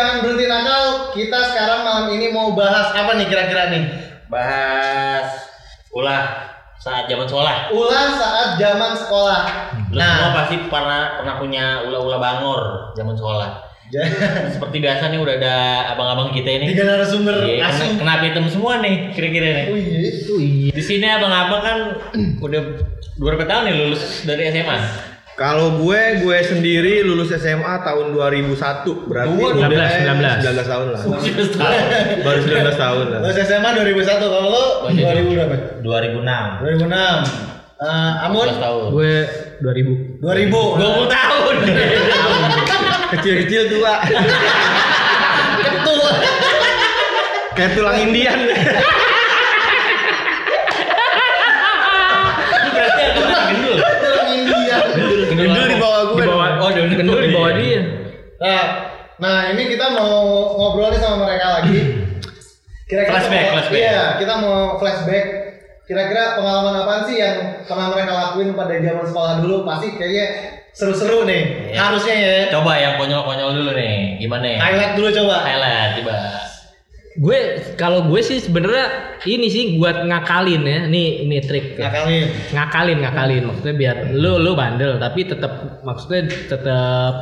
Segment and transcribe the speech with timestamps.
[0.00, 0.84] jangan berhenti nakal.
[1.12, 3.84] Kita sekarang malam ini mau bahas apa nih kira-kira nih?
[4.32, 5.28] Bahas
[5.92, 6.24] ulah
[6.80, 7.68] saat zaman sekolah.
[7.70, 9.40] Ulah saat zaman sekolah.
[9.92, 12.60] Lu semua Nah, pasti pernah pernah punya ulah-ulah bangor
[12.96, 13.68] zaman sekolah.
[14.54, 15.54] Seperti biasa nih udah ada
[15.92, 16.72] abang-abang kita ini.
[16.72, 17.90] tiga narasumber Iya, kena, langsung.
[17.98, 19.66] kena hitam semua nih kira-kira nih.
[19.66, 19.76] Oh
[20.40, 20.70] iya.
[20.70, 21.78] Di sini abang-abang kan
[22.46, 22.60] udah
[23.18, 25.09] berapa tahun nih lulus dari SMA?
[25.40, 28.60] Kalau gue, gue sendiri lulus SMA tahun 2001
[29.08, 31.80] Berarti Dua, udah 19, 19 tahun lah 19 tahun.
[32.20, 35.56] Baru 19 tahun lah Lulus SMA 2001 kalau lo 2000 berapa?
[35.80, 37.80] 2006 2006.
[37.80, 38.82] Eh, Amun 19 tahun.
[38.92, 39.14] Gue
[39.64, 40.20] 2000.
[40.20, 40.52] 2000.
[40.76, 41.54] 20 tahun.
[43.16, 43.94] Kecil-kecil tua
[45.64, 46.12] Ketua.
[47.56, 48.38] Kayak tulang Indian
[58.40, 58.62] Nah,
[59.20, 60.16] nah ini kita mau
[60.56, 61.78] ngobrol nih sama mereka lagi.
[62.90, 63.78] Kira-kira Flashback, mau- flashback.
[63.84, 65.26] Iya, kita mau flashback.
[65.86, 69.56] Kira-kira pengalaman apa sih yang pernah mereka lakuin pada zaman sekolah dulu?
[69.66, 70.26] Pasti kayaknya
[70.70, 71.74] seru-seru nih.
[71.74, 71.78] Iya.
[71.82, 72.34] Harusnya ya.
[72.50, 74.18] Coba yang konyol-konyol dulu nih.
[74.22, 74.58] Gimana ya?
[74.62, 75.36] Highlight dulu coba.
[75.42, 76.14] Highlight coba.
[77.20, 77.38] Gue
[77.74, 78.86] kalau gue sih sebenarnya
[79.26, 80.78] ini sih buat ngakalin ya.
[80.86, 81.74] Nih ini trik.
[81.74, 82.26] Ngakalin.
[82.54, 83.42] Ngakalin, ngakalin.
[83.50, 87.14] Maksudnya biar lu lu bandel tapi tetap maksudnya tetap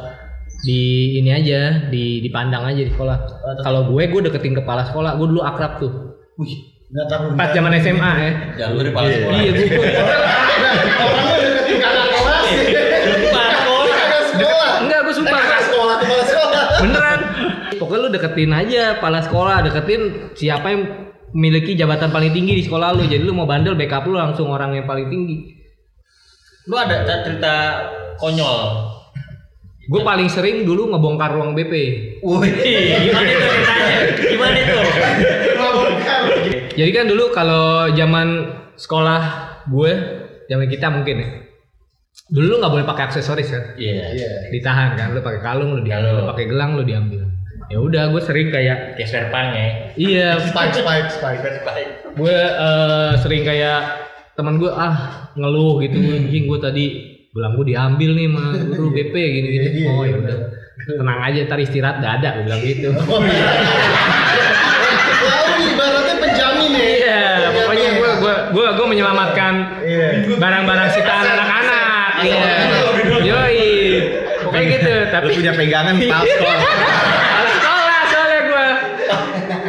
[0.59, 3.17] di ini aja, di dipandang aja di sekolah.
[3.63, 6.19] Kalau gue gue deketin kepala sekolah, gue dulu akrab tuh.
[6.39, 6.75] Wih.
[7.37, 8.31] Pas zaman SMA ya.
[8.65, 9.39] Jalur di kepala sekolah.
[9.39, 9.67] Iya, gue
[10.99, 12.43] Orang deketin kakak kelas.
[13.29, 13.95] Kepala sekolah.
[13.95, 14.73] Kakak sekolah.
[14.83, 15.39] Enggak, gue sumpah.
[15.39, 16.63] Kakak sekolah, kepala sekolah.
[16.83, 17.21] Beneran.
[17.79, 20.01] Pokoknya lu deketin aja kepala sekolah, deketin
[20.35, 20.83] siapa yang
[21.31, 23.07] memiliki jabatan paling tinggi di sekolah lu.
[23.07, 25.55] Jadi lu mau bandel backup lu langsung orang yang paling tinggi.
[26.67, 27.55] Lu ada cerita
[28.19, 28.98] konyol.
[29.89, 31.73] Gue paling sering dulu ngebongkar ruang BP.
[32.21, 32.53] Wih,
[33.09, 33.99] gimana itu ceritanya?
[34.21, 34.77] Gimana itu?
[35.57, 36.21] Mabokkan.
[36.77, 38.29] Jadi kan dulu kalau zaman
[38.77, 39.23] sekolah
[39.65, 39.93] gue,
[40.45, 41.29] zaman kita mungkin ya.
[42.29, 43.65] Dulu lu nggak boleh pakai aksesoris kan?
[43.81, 44.13] Iya.
[44.13, 44.31] Iya.
[44.53, 47.25] Ditahan kan, lu pakai kalung lu diambil, lu pakai gelang lu diambil.
[47.69, 49.69] Ya udah, gue sering kayak Kayak serpang ya.
[49.97, 51.41] iya, Spike, spike, spike.
[51.65, 51.89] Baik.
[52.13, 53.81] gue eh, sering kayak
[54.37, 56.85] teman gue ah ngeluh gitu, anjing gue tadi
[57.31, 59.67] gelang gue diambil nih sama guru BP gini gini.
[59.79, 60.39] Iya, Oh iya, ya udah,
[60.89, 62.89] tenang aja, ntar istirahat gak ada, gue bilang gitu.
[63.11, 63.49] Oh, iya.
[65.19, 66.87] Lalu ibaratnya penjamin ya.
[66.89, 67.21] Iya,
[67.53, 70.09] pokoknya gue gue gue gue menyelamatkan Iya.
[70.37, 72.11] barang-barang sitaan anak-anak.
[72.19, 72.43] Iya.
[73.21, 73.67] Yoi.
[74.41, 76.09] Pokoknya gitu, Lu tapi punya pegangan gue.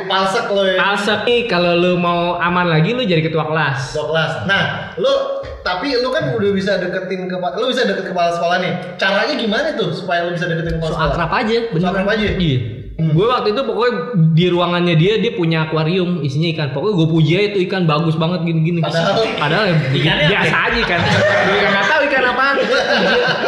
[0.09, 0.77] Palsek lo ya.
[0.81, 3.93] Alsek nih kalau lu mau aman lagi lu jadi ketua kelas.
[3.93, 4.31] Dok kelas.
[4.49, 4.61] Nah,
[4.97, 5.13] lu
[5.61, 8.73] tapi lu kan udah bisa deketin ke lu bisa deket kepala sekolah nih.
[8.95, 11.11] Caranya gimana tuh supaya lu bisa deketin kepala So sekolah?
[11.13, 11.87] akrab aja, bener.
[11.91, 12.27] akrab aja?
[12.39, 12.59] Iya.
[12.99, 13.93] Gue waktu itu pokoknya
[14.31, 16.67] di ruangannya dia dia punya akuarium isinya ikan.
[16.69, 18.79] Pokoknya gue puji aja itu ikan bagus banget gini-gini.
[18.79, 20.31] Padahal- padahal ya Ikannya apa?
[20.35, 20.99] biasa aja ikan.
[21.47, 22.55] Gue nggak tahu ikan apaan.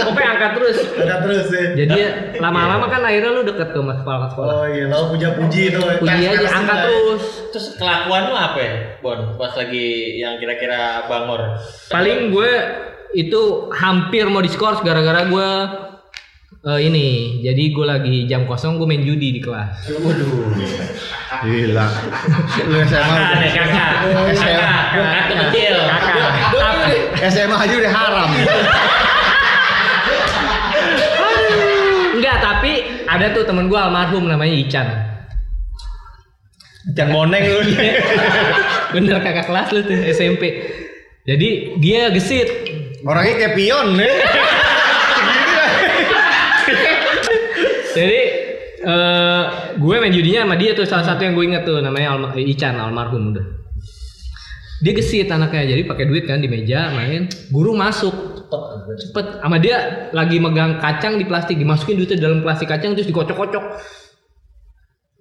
[0.01, 0.78] Pokoknya angkat terus.
[0.95, 1.63] Ada terus ya.
[1.75, 4.53] Jadi ya, lama-lama kan akhirnya lu deket tuh mas kepala sekolah.
[4.53, 5.79] Oh iya, lalu puja-puji itu.
[6.00, 7.23] Puji aja, angkat terus.
[7.51, 9.19] Terus kelakuan lu apa ya, Bon?
[9.35, 9.88] Pas lagi
[10.18, 11.59] yang kira-kira bangor.
[11.88, 12.51] Paling gue
[13.12, 15.50] itu hampir mau diskors gara-gara gue
[16.62, 17.08] eh, ini.
[17.42, 19.90] Jadi gue lagi jam kosong gue main judi di kelas.
[21.42, 21.88] Gila
[22.70, 23.92] Lu SMA Kakak nih, kakak.
[24.36, 25.78] Kakak, kakak kecil.
[26.54, 27.02] Kakak.
[27.34, 28.30] SMA aja udah haram
[32.12, 32.72] Enggak, tapi
[33.10, 34.88] ada tuh temen gue almarhum namanya Ican.
[36.94, 37.62] Ikan moneng lu
[38.94, 40.62] Bener kakak kelas lu tuh SMP.
[41.26, 42.50] Jadi dia gesit.
[43.02, 44.14] Orangnya kayak pion ya
[47.91, 48.22] Jadi
[48.81, 49.44] eh
[49.78, 52.75] gue main judinya sama dia tuh salah satu yang gue inget tuh namanya Alma- Ican
[52.81, 53.46] almarhum udah.
[54.81, 57.30] Dia gesit anaknya jadi pakai duit kan di meja main.
[57.54, 58.31] Guru masuk
[58.98, 63.63] cepet sama dia lagi megang kacang di plastik dimasukin duitnya dalam plastik kacang terus dikocok-kocok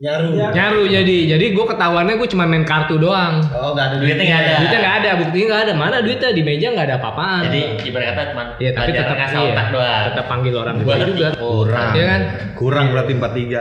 [0.00, 0.50] nyaru.
[0.50, 4.40] nyaru jadi jadi gue ketahuannya gue cuma main kartu doang Oh, enggak ada Duitnya nggak
[4.40, 4.56] ada.
[4.56, 8.06] duitnya nggak ada buktinya nggak ada mana duitnya di meja nggak ada apa-apaan Jadi ibarat
[8.10, 10.02] kata cuma Iya tapi tetap ngasah iya, otak doang.
[10.08, 12.20] tetap panggil orang tua juga Kurang Iya kan?
[12.56, 13.20] Kurang berarti 43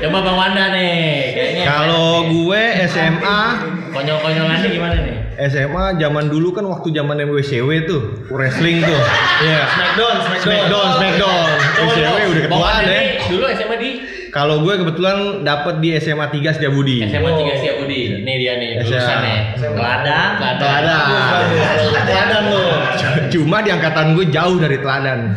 [0.00, 1.30] Coba Bang Wanda nih.
[1.30, 3.40] Kayaknya Kalau gue SMA
[3.90, 5.16] konyol-konyolannya gimana nih?
[5.48, 9.00] SMA zaman dulu kan waktu zaman WCW tuh wrestling tuh
[9.46, 10.44] Iya Smackdown, Smackdown.
[10.44, 11.48] Smackdown, Smackdown.
[11.80, 13.00] WCW udah ketuaan ya.
[13.24, 13.90] dulu SMA di
[14.30, 17.02] Kalau gue kebetulan dapat di SMA 3 Setiabudi.
[17.02, 18.22] SMA 3 Setiabudi.
[18.22, 19.58] Ini dia nih lulusannya.
[19.58, 21.02] Teladan, Teladan.
[21.90, 22.62] Teladan lo.
[23.26, 25.34] Cuma di angkatan gue jauh dari teladan.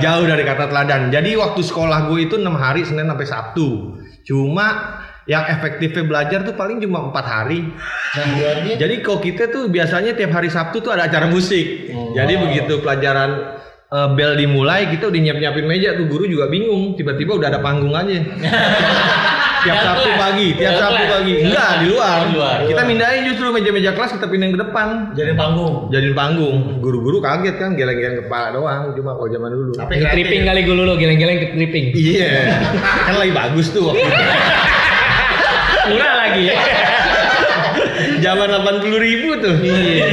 [0.00, 1.12] jauh dari kata teladan.
[1.12, 4.00] Jadi waktu sekolah gue itu enam hari Senin sampai Sabtu.
[4.24, 4.99] Cuma
[5.30, 7.62] yang efektifnya belajar tuh paling cuma empat hari.
[8.18, 8.26] Nah,
[8.74, 11.86] Jadi kok kita tuh biasanya tiap hari Sabtu tuh ada acara musik.
[12.18, 13.62] Jadi begitu pelajaran
[13.94, 16.98] eh, bel dimulai kita udah nyiap-nyiapin meja tuh guru juga bingung.
[16.98, 18.10] Tiba-tiba udah ada panggung aja.
[19.60, 21.34] tiap Sabtu pagi, tiap Sabtu pagi.
[21.46, 22.16] Enggak, di luar.
[22.16, 22.58] Oh, di luar.
[22.66, 25.14] Kita mindahin justru meja-meja kelas kita pindahin ke depan.
[25.14, 25.92] jadi panggung.
[25.94, 26.56] Jadiin panggung.
[26.82, 29.72] Guru-guru kaget kan geleng-geleng kepala doang cuma kalau zaman dulu.
[29.78, 31.86] Tapi Ke tripping kali gue dulu geleng-geleng ke tripping.
[31.94, 32.32] Iya.
[33.06, 34.24] kan lagi bagus tuh waktu itu.
[35.90, 36.56] Murah lagi ya.
[38.24, 39.56] Zaman 80 ribu tuh.
[39.60, 40.06] Iya.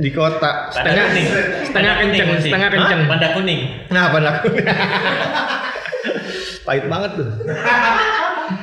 [0.00, 0.72] Di kota.
[0.72, 1.26] Setengah kuning.
[1.68, 3.00] setengah kuning kenceng, setengah kenceng.
[3.08, 3.60] Tanda kuning.
[3.92, 4.48] Nah, apa laku?
[6.66, 7.28] Pahit banget tuh.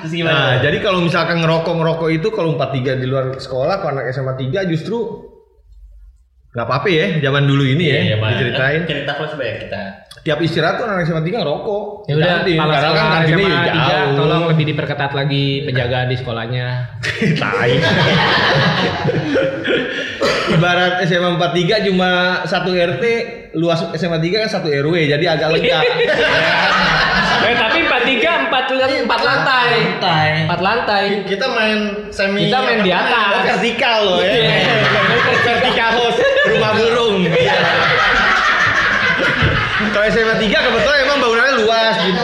[0.03, 0.33] Terus gimana?
[0.33, 4.71] Nah, jadi kalau misalkan ngerokok-ngerokok itu kalau 43 di luar sekolah, kalau anak SMA 3
[4.71, 5.27] justru
[6.49, 8.27] nggak apa-apa ya, zaman dulu ini ya, Iya, Pak.
[8.33, 8.81] diceritain.
[8.89, 9.83] Cerita flashback kita.
[10.19, 11.83] Tiap istirahat tuh anak SMA 3 ngerokok.
[12.11, 14.15] Ya udah, kalau kan kantinnya SMA ya 3 jauh.
[14.19, 16.67] tolong lebih diperketat lagi penjagaan di sekolahnya.
[17.41, 17.71] Tai.
[20.49, 22.09] Ibarat SMA 43 cuma
[22.43, 23.03] satu RT,
[23.55, 25.79] luas SMA 3 kan satu RW, jadi agak lega.
[27.39, 29.67] Eh tapi 43 empat empat lantai.
[29.71, 30.29] Lantai.
[30.43, 31.03] Empat lantai.
[31.23, 33.47] Kita main semi Kita main di atas.
[33.47, 34.33] vertikal loh ya.
[34.35, 34.75] Iya.
[35.47, 36.19] vertikal house,
[36.51, 37.17] rumah burung.
[39.79, 42.23] Kalau SMA 3 kebetulan emang bangunannya luas gitu.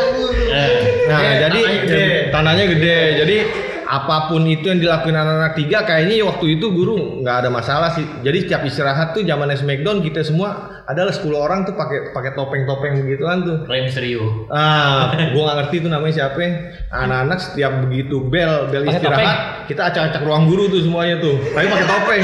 [1.06, 2.06] Nah, Gede, jadi tanahnya gede.
[2.32, 3.00] tanahnya gede.
[3.24, 3.38] Jadi
[3.86, 8.04] apa pun itu yang dilakuin anak-anak tiga kayaknya waktu itu guru nggak ada masalah sih.
[8.26, 13.06] Jadi setiap istirahat tuh zaman Smackdown kita semua adalah 10 orang tuh pakai pakai topeng-topeng
[13.06, 13.58] begituan tuh.
[13.70, 14.50] Rey Mysterio.
[14.50, 16.42] Ah, gua nggak ngerti itu namanya siapa.
[16.90, 19.38] Anak-anak setiap begitu bel bel Pakai istirahat,
[19.70, 21.38] kita acak-acak ruang guru tuh semuanya tuh.
[21.54, 22.24] Tapi pakai topeng.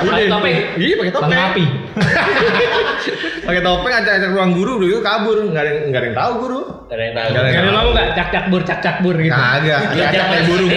[0.00, 0.56] Pakai topeng?
[0.80, 1.38] Iya, pakai topeng.
[1.38, 1.64] Api.
[3.46, 5.36] pakai topeng acak-acak ruang guru dulu itu kabur.
[5.46, 6.60] Nggak ada nggak ada yang tahu guru.
[6.86, 7.28] Gak ada yang tahu.
[7.30, 9.32] Nggak ada yang nggak cak cak bur cak cak bur gitu.
[9.34, 10.70] Kagak, zaman kayak burung.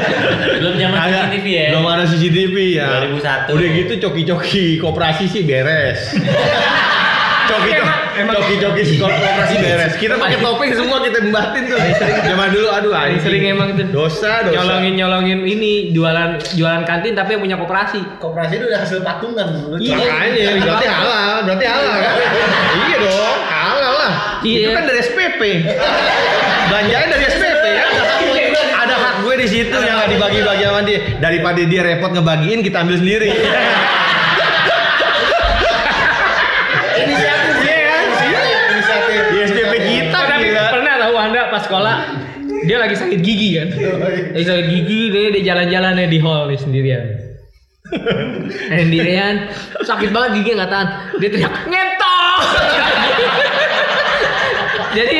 [0.58, 0.98] Belum zaman.
[0.98, 1.66] CCTV ya.
[1.70, 2.86] Belum ada CCTV ya.
[3.06, 3.54] 2001.
[3.54, 6.00] Udah gitu coki-coki koperasi sih beres.
[7.48, 9.94] coki Emang- emang- coki-coki koperasi beres.
[9.94, 11.78] Kita pakai topeng semua kita membatin tuh.
[12.22, 13.84] Zaman dulu aduh Paling sering emang itu.
[13.88, 14.52] Dosa, dosa.
[14.54, 18.00] Nyolongin nyolongin ini jualan jualan kantin tapi yang punya koperasi.
[18.18, 19.96] Koperasi itu udah hasil patungan menurut Iya.
[19.96, 22.14] Makanya berarti halal, berarti halal kan?
[22.78, 24.12] iya dong, halal lah.
[24.40, 24.58] Iya.
[24.60, 25.40] Itu kan dari SPP.
[26.68, 27.88] Belanjanya dari SPP kan?
[28.78, 30.98] Ada hak gue di situ yang nggak dibagi-bagi sama dia.
[31.18, 33.30] Daripada dia repot ngebagiin, kita ambil sendiri.
[36.98, 38.04] Inisiatif dia kan?
[38.68, 39.20] Inisiatif.
[39.28, 40.64] Di SPP kita tapi gila.
[40.70, 41.96] pernah tahu anda pas sekolah
[42.64, 43.68] dia lagi sakit gigi kan?
[44.32, 47.04] Lagi sakit gigi dia dia jalan-jalan ya di hall dia sendirian.
[48.72, 49.34] sendirian.
[49.84, 50.88] Sakit banget gigi nggak tahan.
[51.20, 52.40] Dia teriak ngentok
[54.98, 55.18] jadi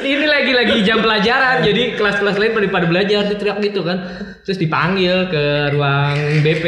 [0.00, 4.00] ini lagi lagi jam pelajaran jadi kelas-kelas lain pada pada belajar dia teriak gitu kan.
[4.42, 6.64] Terus dipanggil ke ruang BP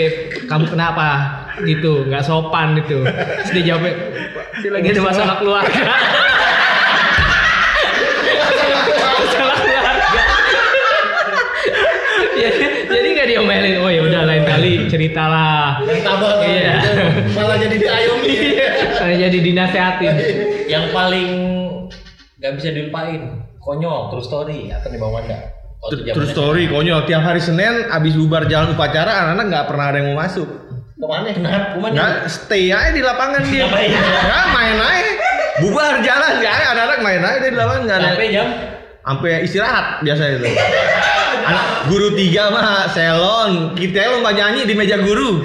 [0.46, 1.43] kamu kenapa?
[1.61, 3.93] Gitu nggak sopan gitu terus dia jawabnya
[4.64, 5.84] dia lagi ada masalah keluarga
[9.20, 9.81] masalah keluarga
[12.41, 13.08] jadi jadi
[13.62, 16.48] nggak diomelin oh ya udah lain kali ceritalah Yang tabah kan.
[16.52, 16.74] Iya.
[17.38, 18.34] Malah jadi diayomi.
[18.98, 20.14] Saya jadi dinasehatin
[20.66, 21.31] Yang paling
[22.42, 23.46] gak bisa dilupain.
[23.62, 24.74] Konyol, true story.
[24.74, 25.38] Apa nih Bang Wanda?
[25.78, 27.06] Waktu zaman True story, konyol.
[27.06, 30.48] Tiap hari Senin abis bubar jalan upacara, anak-anak nggak pernah ada yang mau masuk.
[30.98, 31.31] Ke mana?
[31.31, 31.66] Kenapa?
[31.78, 33.66] Kuman Nggak, stay aja di lapangan dia.
[33.66, 33.90] Ngapain?
[33.94, 35.12] Ya main aja.
[35.62, 38.10] Bubar jalan nggak ada anak-anak main aja di lapangan nggak ada.
[38.10, 38.48] Sampai jam
[39.02, 40.46] Sampai istirahat biasa itu.
[41.43, 45.43] Anak guru tiga mah selon, kita lomba nyanyi di meja guru.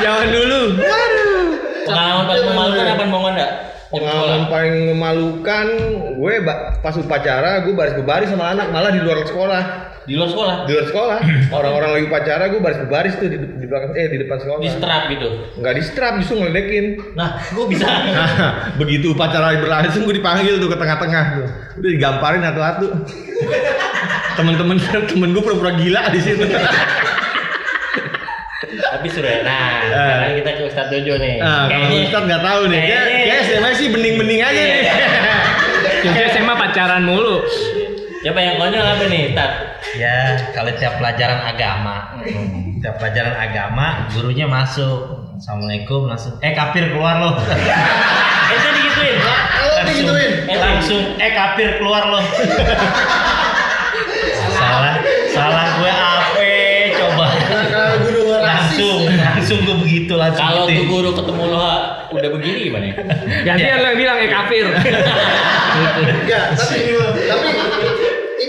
[0.00, 0.62] Jangan dulu.
[0.80, 1.44] Waduh.
[1.84, 3.46] pengalaman paling memalukan apa Bang Wanda?
[3.92, 5.66] Pengalaman paling memalukan,
[6.18, 6.34] gue
[6.82, 9.93] pas upacara gue baris berbaris sama anak malah di luar sekolah.
[10.04, 10.56] Di luar sekolah.
[10.64, 11.18] Di luar sekolah,
[11.50, 14.58] orang-orang lagi upacara gue baris berbaris tuh di, di belakang eh di depan sekolah.
[14.60, 15.28] Di strap gitu.
[15.56, 16.84] Nggak di strap justru ngeledekin.
[17.12, 17.88] Nah, gua bisa.
[17.88, 18.28] Nah,
[18.76, 21.46] begitu upacara berlangsung gue dipanggil tuh ke tengah-tengah tuh.
[21.80, 22.86] Udah digamparin satu-satu.
[24.34, 26.44] Temen-temen temen gue pura-pura gila di situ.
[28.74, 29.32] Tapi sudah.
[29.40, 31.34] Nah, sekarang kita ke Ustadz Jojo nih.
[31.38, 32.80] Nah, kalau Ustadz nggak tahu nih.
[32.82, 34.82] Kayak kayaknya- kayak SMA sih bening-bening aja nih.
[36.04, 37.40] Jadi SMA pacaran mulu
[38.24, 39.52] Siapa yang konyol apa nih, Tat?
[40.00, 42.16] Ya, kalau tiap pelajaran agama,
[42.80, 45.28] tiap pelajaran agama, gurunya masuk.
[45.36, 46.32] Assalamualaikum langsung.
[46.40, 47.36] Eh kafir keluar loh.
[48.56, 49.16] Itu digituin.
[49.84, 50.32] digituin.
[50.48, 52.20] Eh, langsung eh kafir keluar loh
[54.54, 54.94] salah
[55.34, 56.42] salah gue apa
[56.94, 57.26] coba
[58.40, 60.78] langsung langsung gue begitu langsung Kalau gitu.
[60.78, 61.58] tuh guru ketemu lo
[62.14, 62.94] udah begini gimana ya?
[63.42, 64.64] Gantian lo yang bilang eh kafir.
[64.70, 66.94] Enggak, tapi
[67.26, 67.48] tapi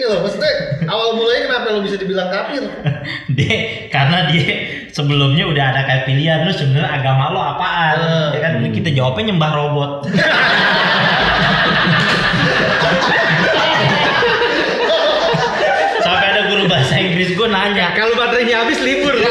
[0.08, 0.54] loh maksudnya
[0.86, 2.64] awal mulanya kenapa lo bisa dibilang kafir?
[3.38, 3.58] dia
[3.90, 4.54] karena dia
[4.90, 8.30] sebelumnya udah ada kayak pilihan lu sebenarnya agama lo apaan Hmm.
[8.36, 9.92] ya kan kita jawabnya nyembah robot
[16.04, 19.16] sampai ada guru bahasa Inggris gue nanya Kalau baterainya habis libur.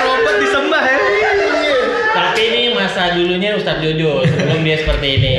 [0.00, 0.98] Robot disembah ya.
[2.10, 5.32] Tapi ini masa dulunya Ustadz Jojo sebelum dia seperti ini.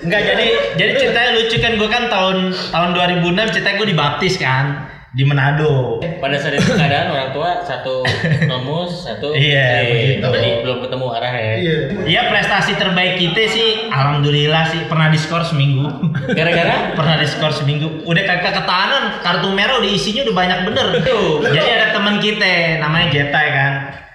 [0.00, 0.46] Enggak jadi
[0.80, 2.36] jadi ceritanya lucu kan gue kan tahun
[2.72, 2.88] tahun
[3.20, 4.64] 2006 ceritanya gue dibaptis kan
[5.10, 5.98] di Manado.
[6.22, 8.06] Pada saat itu keadaan orang tua satu
[8.46, 10.26] nomus, satu Iya, begitu.
[10.30, 11.54] Jadi belum ketemu arah ya.
[11.58, 11.78] Iya.
[12.06, 16.14] Iya prestasi terbaik kita sih alhamdulillah sih pernah diskor seminggu.
[16.30, 16.76] Gara-gara?
[16.98, 18.06] Pernah diskor seminggu.
[18.06, 20.86] Udah kagak ketahanan kartu merah udah isinya udah banyak bener.
[21.50, 23.72] Jadi ada teman kita namanya Jetai kan.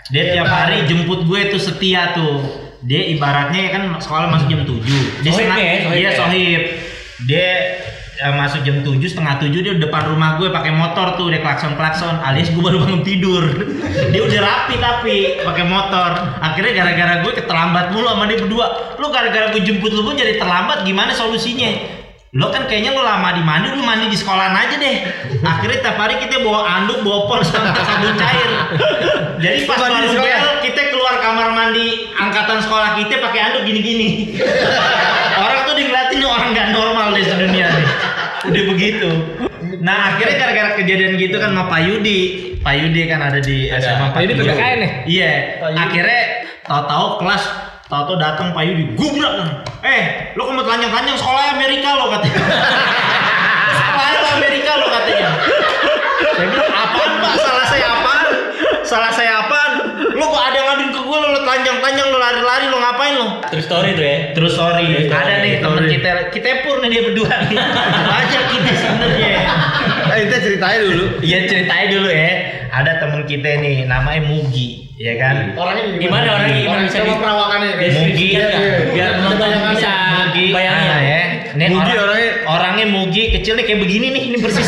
[0.10, 4.78] Dia tiap hari jemput gue tuh setia tuh dia ibaratnya kan sekolah masuk jam 7
[5.20, 6.12] dia Sohib setengah- ya, sohib dia ya?
[6.14, 6.62] sohib.
[7.26, 7.50] Dia
[8.16, 11.40] eh, masuk jam 7 setengah 7 dia udah depan rumah gue pakai motor tuh dia
[11.40, 13.44] klakson klakson alias gue baru bangun tidur.
[14.14, 16.10] Dia udah rapi tapi pakai motor.
[16.40, 18.66] Akhirnya gara-gara gue keterlambat mulu sama dia berdua.
[18.96, 21.72] Lu gara-gara gue jemput lu pun jadi terlambat gimana solusinya?
[22.32, 24.96] Lo kan kayaknya lo lama di mandi lu mandi di sekolahan aja deh.
[25.42, 28.50] Akhirnya tiap hari kita bawa anduk bawa pol sama sabun cair.
[29.38, 30.20] Jadi pas baru sekolah?
[30.20, 30.82] bel kita
[31.26, 34.38] kamar mandi angkatan sekolah kita pakai anduk gini-gini.
[35.42, 35.74] Orang tuh
[36.16, 37.88] "Ini orang nggak normal di sedunia nih.
[38.46, 39.10] Udah begitu.
[39.82, 42.20] Nah akhirnya gara-gara kejadian gitu kan sama Pak Yudi.
[42.62, 43.84] Pak Yudi kan ada di Ada.
[43.84, 44.46] SMA Pak Yudi 47.
[44.46, 44.90] PPKN ya?
[45.06, 45.32] iya.
[45.76, 46.22] Akhirnya
[46.64, 47.44] tahu-tahu kelas
[47.90, 49.34] tahu-tahu datang Pak Yudi gubrak.
[49.34, 49.50] Kan
[49.84, 50.04] eh
[50.38, 51.18] lo kamu telanjang-telanjang?
[51.20, 52.40] Sekolahnya Amerika lo katanya.
[53.78, 55.30] Sekolahnya lo Amerika lo katanya.
[56.36, 57.34] Saya bilang apaan pak?
[57.42, 58.28] Salah saya apaan?
[58.86, 59.72] Salah saya apaan?
[60.16, 60.60] Lo kok ada
[61.16, 64.18] gue lo, lo telanjang-telanjang lo lari-lari lo ngapain lo true story tuh ya.
[64.32, 65.90] Terus sorry, Terus ada sorry, nih teman sorry.
[65.94, 67.58] kita, kita pur nih dia berdua nih.
[68.12, 69.34] Aja kita sebenarnya.
[70.06, 71.06] Eh, kita ceritain dulu.
[71.20, 72.32] Iya ceritain dulu ya.
[72.70, 75.56] Ada temen kita nih, namanya Mugi, ya kan?
[75.56, 76.56] Orangnya Gimana orangnya?
[76.58, 78.28] Gimana Orang bisa di- perawakannya Mugi.
[78.32, 78.48] Iya.
[78.92, 79.72] Biar Bayangannya.
[79.72, 80.92] bisa Mugi, bayangin.
[80.92, 81.22] ah, ya.
[81.56, 84.68] Nih Mugi orang- orangnya- orangnya Mugi kecil nih kayak begini nih, ini persis.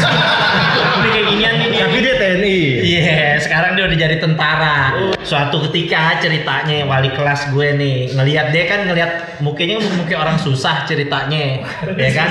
[0.98, 1.82] ini kayak ginian nih dia.
[1.84, 2.58] Tapi dia TNI.
[2.80, 3.04] Iya,
[3.44, 4.78] sekarang dia udah jadi tentara.
[5.22, 9.12] Suatu ketika ceritanya wali kelas gue nih ngelihat dia kan ngelihat
[9.44, 12.30] mukanya muka orang susah ceritanya, ya kan?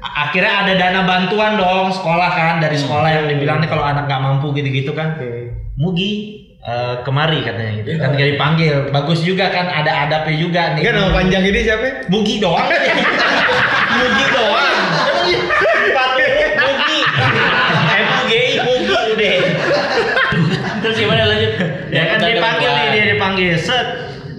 [0.00, 4.20] Akhirnya ada dana bantuan dong sekolah kan dari sekolah yang dibilang nih kalau anak nggak
[4.20, 5.16] mampu gitu-gitu kan.
[5.80, 6.10] Mugi
[6.60, 7.88] eh, kemari katanya gitu.
[8.00, 8.76] Kan gak dipanggil.
[8.92, 10.82] Bagus juga kan ada adabnya juga nih.
[10.84, 12.06] Kan nama panjang ini siapa?
[12.12, 12.68] Mugi doang.
[14.00, 14.76] Mugi doang.
[15.90, 16.98] Pakai Mugi.
[17.90, 19.36] M U G I Mugi udah.
[20.80, 21.52] Terus gimana lanjut?
[21.92, 23.88] Ya kan Kita dia panggil nih, dia dipanggil set.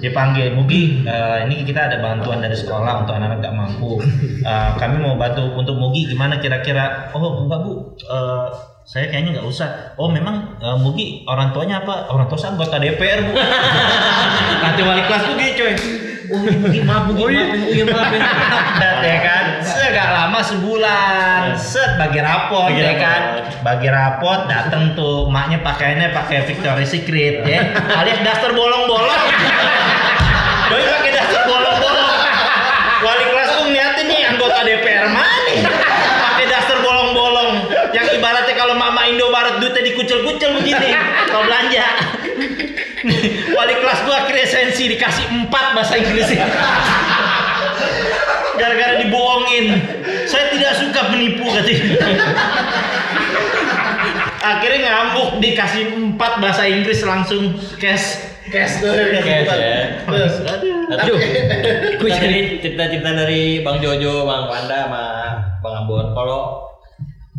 [0.02, 3.92] Dipanggil Mugi, eh, ini kita ada bantuan dari sekolah untuk anak-anak nggak mampu.
[4.42, 7.14] Eh, kami mau bantu untuk Mugi gimana kira-kira?
[7.14, 8.48] Oh enggak bu, Eh,
[8.82, 9.94] saya kayaknya nggak usah.
[10.02, 12.10] Oh memang eh, Mugi orang tuanya apa?
[12.10, 13.38] Orang tua saya anggota DPR bu.
[14.66, 15.74] Nanti wali kelas gitu coy.
[16.32, 18.08] Oh maaf Mugi maaf, oh iya maaf
[19.04, 19.18] ya.
[19.20, 23.22] Kan, segak lama sebulan, set bagi rapot Bagi ya kan?
[23.60, 27.76] bagi rapot dateng tuh maknya pakaiannya pakai Victoria's Secret ya.
[28.00, 29.22] Alias daster bolong-bolong.
[30.72, 32.12] Doi pakai daster bolong-bolong.
[33.02, 35.36] Wali kelas tuh ngeliatin nih anggota DPR mana
[36.32, 37.52] pakai daster bolong-bolong.
[37.92, 40.96] Yang ibaratnya kalau mama Indomaret duitnya dikucel-kucel begini.
[41.28, 41.86] Kalau belanja
[43.58, 46.46] wali kelas gua akhirnya sensi dikasih empat bahasa Inggrisnya
[48.60, 49.82] gara-gara dibohongin
[50.30, 51.98] saya tidak suka menipu katanya
[54.54, 58.92] akhirnya ngamuk dikasih empat bahasa Inggris langsung cash Cash tuh.
[58.92, 60.04] Cash ya.
[60.04, 60.34] Terus.
[60.44, 61.18] Aduh.
[62.04, 65.04] Kita dari cerita-cerita dari Bang Jojo, Bang Wanda, sama
[65.64, 66.12] Bang Ambon.
[66.12, 66.68] Kalau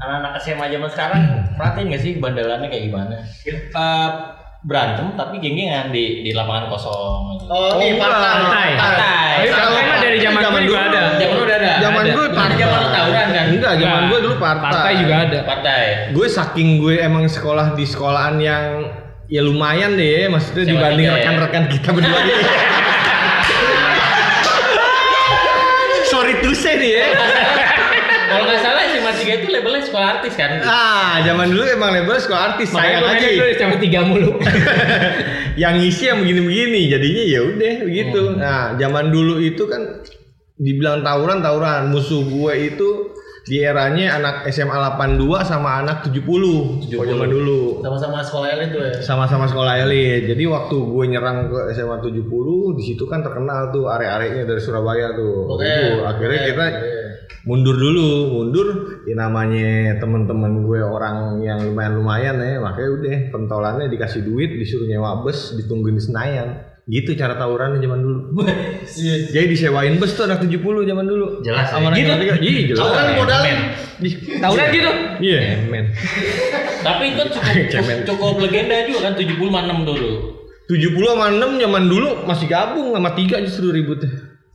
[0.01, 1.23] anak-anak SMA zaman sekarang
[1.55, 3.17] perhatiin nggak sih bandelannya kayak gimana?
[3.45, 3.61] Eh,
[4.63, 7.43] berantem tapi geng-gengan di di lapangan kosong.
[7.51, 8.15] Oh, ini enggak.
[8.15, 8.71] partai.
[8.79, 9.35] Partai.
[9.43, 11.03] Tapi Kalau mah dari zaman zaman gue juga ada.
[11.19, 11.73] Zaman udah ada.
[11.83, 12.59] Zaman gue partai.
[12.63, 13.47] Zaman tawuran kan?
[13.51, 14.71] Enggak, zaman gue dulu partai.
[14.71, 15.39] Partai juga ada.
[15.43, 15.83] Partai.
[16.15, 18.87] Gue saking gue emang sekolah di sekolahan yang
[19.27, 21.15] ya lumayan deh, maksudnya dibanding ya?
[21.19, 22.35] rekan-rekan kita berdua ini.
[26.13, 27.07] Sorry to say nih ya.
[29.23, 30.51] Kalau nggak salah SMA 3 Indonesia itu labelnya sekolah artis kan.
[30.63, 33.29] Ah, zaman dulu emang label sekolah artis Makanya sayang aja.
[33.39, 34.31] tulis sampai tiga mulu.
[35.63, 38.21] yang ngisi yang begini-begini jadinya ya udah begitu.
[38.33, 38.39] Hmm.
[38.41, 39.83] Nah, zaman dulu itu kan
[40.57, 42.89] dibilang tawuran tawuran musuh gue itu
[43.43, 46.23] di eranya anak SMA 82 sama anak 70
[46.87, 48.95] kalau zaman dulu Sama-sama sekolah elit tuh ya.
[49.03, 50.31] sama-sama sekolah elit.
[50.31, 52.23] Jadi waktu gue nyerang ke SMA 70
[52.79, 55.51] di situ kan terkenal tuh are-arenya dari Surabaya tuh.
[55.51, 55.67] Oke.
[55.67, 56.65] Itu akhirnya Oke, kita.
[57.43, 58.69] Mundur dulu, mundur
[59.05, 65.23] ya namanya teman-teman gue orang yang lumayan-lumayan ya, makanya udah pentolannya dikasih duit, disuruh nyewa
[65.27, 66.49] bus, ditungguin di Senayan.
[66.83, 68.43] Gitu cara tawurannya zaman dulu.
[69.35, 71.39] Jadi disewain bus tuh anak 70 zaman dulu.
[71.47, 71.79] Jelas, ya.
[71.79, 72.11] Sama Gitu?
[72.11, 72.35] anak tiga.
[72.43, 72.79] Iya, jelas.
[72.83, 73.59] Tawuran modalin.
[74.43, 74.91] Tauran gitu.
[75.23, 75.39] Iya.
[75.71, 75.85] Men.
[76.87, 77.97] Tapi itu cukup, Cemen.
[78.03, 80.11] cukup legenda juga kan 70 sama 6 dulu.
[80.67, 84.11] 70 sama 6 zaman dulu masih gabung sama 3 justru ributnya.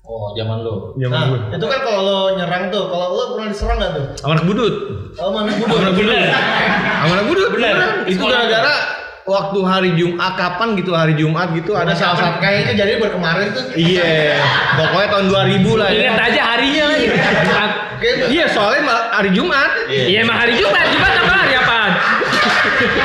[0.08, 0.96] Oh, zaman lo.
[0.96, 1.40] Zaman Nah, gue.
[1.60, 4.06] itu kan kalau lo nyerang tuh, kalau lo pernah diserang gak tuh?
[4.16, 4.74] Sama anak budut.
[5.20, 6.16] Oh mana Sama anak budut.
[6.96, 7.48] Sama anak budut.
[7.52, 7.76] Bener.
[7.76, 7.90] beneran.
[8.08, 8.76] Itu Sekolah gara-gara
[9.28, 13.52] waktu hari Jumat kapan gitu hari Jumat gitu ada salah satu kayaknya jadi baru kemarin
[13.52, 13.64] tuh.
[13.76, 14.40] Iya,
[14.80, 16.00] pokoknya tahun 2000 lah ya.
[16.08, 17.06] Ingat aja harinya lagi.
[18.32, 19.72] Iya, soalnya hari Jumat.
[19.92, 21.92] Iya emang hari Jumat, Jumat apa hari apaan?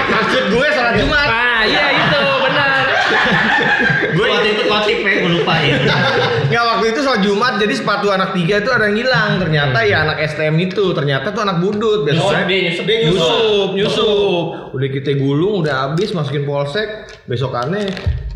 [0.07, 1.27] Maksud gue salat Jumat.
[1.27, 2.32] Ah iya itu benar.
[4.17, 5.77] Gue waktu itu kotip ya, gue lupa ya.
[6.53, 9.31] Nggak waktu itu soal Jumat, jadi sepatu anak tiga itu ada yang hilang.
[9.41, 12.05] Ternyata ya anak STM itu, ternyata tuh anak budut.
[12.05, 12.85] Oh, dia nyusup.
[12.85, 13.25] dia nyusup.
[13.25, 14.45] nyusup, nyusup.
[14.77, 17.09] Udah kita gulung, udah habis, masukin polsek.
[17.25, 17.89] Besokannya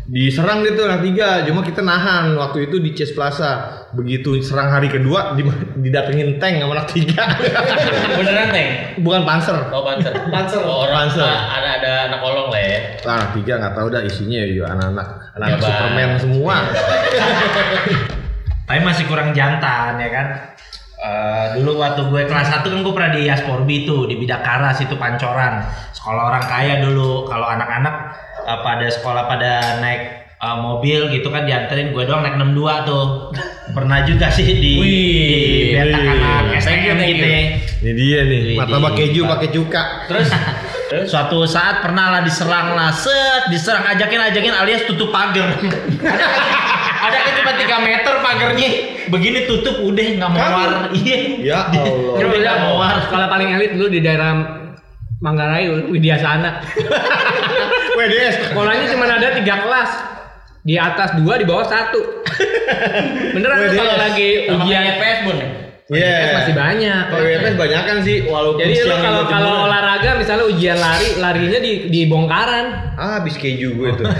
[0.07, 1.43] diserang dia tuh anak tiga.
[1.43, 3.83] Cuma kita nahan waktu itu di Chess Plaza.
[3.91, 5.43] Begitu serang hari kedua, di,
[5.83, 7.23] didatengin tank sama anak tiga.
[8.17, 8.67] Beneran, Teng?
[9.03, 9.57] Bukan panser.
[9.71, 10.13] Oh, panser.
[10.31, 10.61] Panser.
[10.63, 11.27] Oh, orang Panser.
[11.27, 12.79] ah, ada ada anak kolong lah ya.
[13.03, 15.47] Lah, anak tiga nggak tahu dah isinya ya anak-anak anak.
[15.59, 16.55] Superman semua.
[18.67, 20.27] Tapi masih kurang jantan ya kan.
[20.97, 24.97] Eh, dulu waktu gue kelas 1 kan gue pernah di Asporbi tuh di Bidakara situ
[24.97, 25.61] Pancoran.
[25.93, 27.29] Sekolah orang kaya dulu.
[27.29, 27.95] Kalau anak-anak
[28.47, 29.51] eh, pada sekolah pada
[29.83, 30.01] naik
[30.39, 33.05] eh, mobil gitu kan dianterin gue doang naik 62 tuh.
[33.75, 37.27] Pernah juga sih di Wih, di STM thank gitu.
[37.77, 39.83] Ini dia nih, Wih, martabak di- keju pakai cuka.
[40.09, 40.29] Terus
[41.11, 45.59] Suatu saat pernah lah diserang lah, set, diserang ajakin ajakin alias tutup pagar.
[47.05, 48.69] Ada kan cuma 3 meter pagarnya,
[49.11, 50.71] begini tutup udah nggak mau war.
[50.95, 51.17] Iya.
[51.43, 52.23] Ya Allah.
[52.23, 52.95] Udah nggak mau war.
[53.03, 54.31] Sekolah paling elit dulu di daerah
[55.19, 56.63] Manggarai Widya Sana.
[57.97, 58.35] WDS.
[58.53, 59.91] Sekolahnya cuma ada tiga kelas.
[60.67, 62.01] Di atas dua, di bawah satu.
[63.33, 65.49] Beneran kalau lagi ujian kayak PS Bun ya?
[65.87, 66.43] Iya.
[66.43, 67.03] masih banyak.
[67.07, 70.77] Kalau WDS banyak kan sih, walaupun Jadi lu siang kalau itu kalau olahraga misalnya ujian
[70.77, 72.65] lari, larinya di di bongkaran.
[72.99, 74.05] ah, habis keju gue tuh.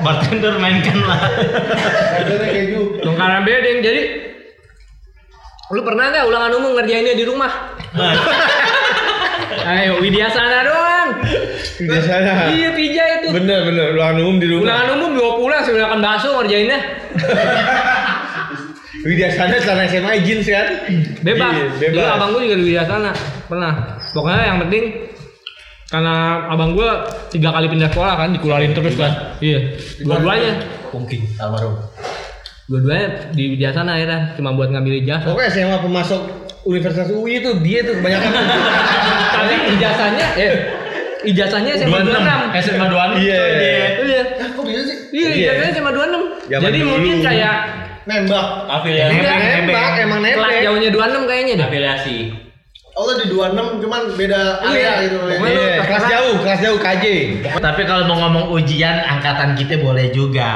[0.00, 1.20] Bartender mainkan lah.
[2.24, 3.04] Ada keju.
[3.04, 3.82] Bongkaran bedeng.
[3.82, 4.02] Jadi
[5.74, 7.50] lu pernah nggak ulangan umum ngerjainnya di rumah?
[9.50, 11.08] Ayo Widya Sana doang.
[11.80, 12.54] Biasanya.
[12.54, 13.26] Iya pija itu.
[13.34, 14.64] Bener bener, ulangan umum di rumah.
[14.64, 16.78] Ulangan umum dua pulang sih makan bakso ngerjainnya.
[19.00, 20.66] Biasanya sana SMA jeans kan?
[21.24, 21.54] Bebas.
[21.56, 22.14] Iya, Dulu bebas.
[22.14, 23.10] abang gue juga di Widya Sana.
[23.48, 23.72] Pernah.
[24.12, 24.84] Pokoknya yang penting
[25.90, 26.14] karena
[26.46, 26.90] abang gue
[27.32, 29.40] tiga kali pindah sekolah kan dikeluarin terus kan.
[29.40, 29.72] Iya.
[30.04, 30.52] Dua-duanya.
[30.92, 31.80] Mungkin almarhum.
[32.68, 35.32] Dua-duanya di Widya Sana akhirnya cuma buat ngambil ijazah.
[35.32, 36.20] Pokoknya SMA pemasok
[36.62, 38.30] Universitas UI itu dia tuh kebanyakan.
[39.32, 40.52] Tapi ijazahnya eh
[41.22, 42.60] ijazahnya SMA 26.
[42.60, 43.24] SMA 26.
[43.24, 43.40] Iya.
[43.98, 44.22] Iya.
[44.52, 44.96] Kok bisa sih?
[45.10, 45.50] Iya, Iya.
[45.56, 46.22] ijazahnya SMA 26.
[46.46, 46.90] Zaman Jadi dulu.
[46.92, 47.56] mungkin kayak
[48.00, 48.46] Nembak.
[48.66, 49.12] Afiliasi.
[49.14, 50.64] Nembak, emang kelas nembak.
[50.64, 51.66] jauhnya 26 kayaknya deh.
[51.68, 52.16] Afiliasi.
[52.90, 55.16] Oh lo di 26 cuman beda area gitu.
[55.16, 57.04] Pokoknya lu Iya, kelas jauh, kelas jauh KJ.
[57.54, 60.50] Tapi kalau mau ngomong ujian angkatan kita boleh juga.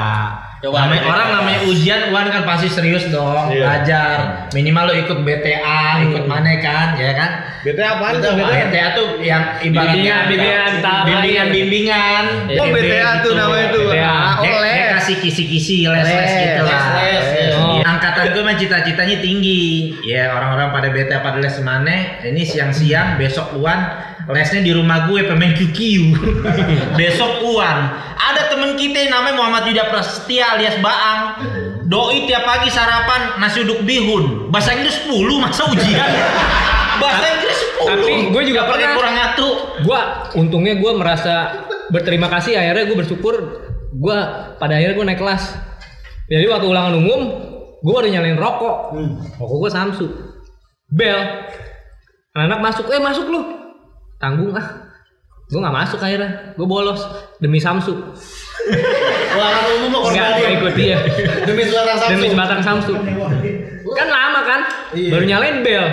[0.65, 1.09] Coba namanya, ada.
[1.11, 3.61] orang namanya ujian Wan kan pasti serius dong Iya.
[3.61, 4.15] belajar
[4.49, 8.33] minimal lo ikut BTA ikut mana kan ya kan BT apaan tuh?
[8.33, 12.23] BTA tuh yang ibaratnya Bimbingan, bimbingan, bimbingan
[12.55, 13.85] Oh, BTA tuh namanya tuh.
[13.89, 14.05] BTA.
[14.05, 14.61] Ah, Dia, oh,
[14.95, 16.81] kasih kisi-kisi les-les Les, gitu lah.
[16.95, 17.57] les, les, Iya.
[17.57, 17.81] oh.
[17.81, 19.97] Angkatan gue mah cita-citanya tinggi.
[20.01, 22.21] Ya orang-orang pada BTA pada les mana?
[22.21, 23.81] Ini siang-siang besok Uan
[24.27, 25.77] lesnya di rumah gue pemain QQ.
[26.99, 27.77] besok Uan.
[28.15, 31.21] Ada temen kita yang namanya Muhammad Yuda Prasetya alias Baang.
[31.85, 34.49] Doi tiap pagi sarapan nasi uduk bihun.
[34.49, 36.09] Bahasa Inggris 10 masa ujian.
[36.97, 37.91] Bahasa Inggris 10.
[37.91, 38.95] Tapi gue juga pakai pernah.
[38.97, 39.47] kurang ngatu.
[39.85, 39.99] Gua
[40.33, 43.35] untungnya gue merasa berterima kasih akhirnya gue bersyukur
[43.93, 44.17] gue
[44.57, 45.43] pada akhirnya gue naik kelas.
[46.25, 47.21] Jadi waktu ulangan umum
[47.85, 48.77] gue baru nyalain rokok.
[49.37, 50.07] Rokok gue Samsu.
[50.89, 51.21] Bel.
[52.35, 53.41] Anak masuk, eh masuk lu.
[54.17, 54.89] Tanggung ah.
[55.45, 56.57] Gue nggak masuk akhirnya.
[56.57, 57.05] Gue bolos
[57.37, 57.93] demi Samsu.
[59.35, 60.35] Ulangan umum lo Enggak, korbanin.
[60.35, 60.97] enggak ikut dia.
[61.43, 62.11] Demi sebatang Samsung.
[62.15, 62.93] Demi sebatang Samsu.
[63.95, 64.61] Kan lama kan?
[64.91, 65.09] Iya.
[65.11, 65.85] baru nyalain bel.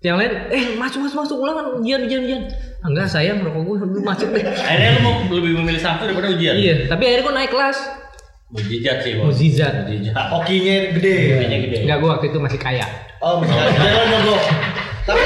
[0.00, 2.42] Yang lain, eh masuk masuk masuk ulangan ujian ujian ujian.
[2.80, 4.40] Ah, enggak sayang rokok gue lu masuk deh.
[4.40, 6.56] Akhirnya lu mau lebih memilih sabtu daripada ujian.
[6.56, 7.78] iya, tapi akhirnya gue naik kelas.
[8.50, 9.30] Mujizat sih, Bos.
[9.30, 9.74] Mukjizat.
[9.86, 10.16] Mujizat.
[10.16, 11.16] Hokinya gede.
[11.36, 11.76] Kayaknya gede.
[11.84, 12.86] Enggak gue waktu itu masih kaya.
[13.20, 14.42] Oh, misalnya jalan nyogok.
[15.04, 15.22] Tapi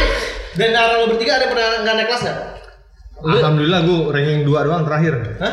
[0.55, 2.39] dan antara lo bertiga ada pernah nggak naik kelas nggak?
[3.25, 5.15] Lu- Alhamdulillah gue ranking 2 doang terakhir.
[5.41, 5.53] Hah?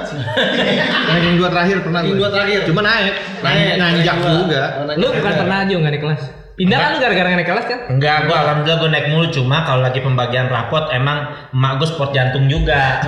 [1.11, 2.21] ranking 2 terakhir pernah Ranking gue.
[2.21, 2.59] dua terakhir.
[2.67, 3.13] Cuma naik.
[3.39, 4.63] Naik, Nanjak juga.
[4.75, 6.23] Oh, naik Lu bukan pernah aja nggak naik kelas.
[6.51, 7.79] Pindah kan lu gara-gara naik kelas kan?
[7.87, 12.11] Enggak, gua alhamdulillah gua naik mulu cuma kalau lagi pembagian rapot emang emak gua sport
[12.11, 12.99] jantung juga.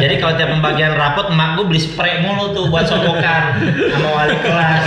[0.00, 3.60] Jadi kalau tiap pembagian rapot emak gua beli spray mulu tuh buat sogokan
[3.92, 4.84] sama wali kelas.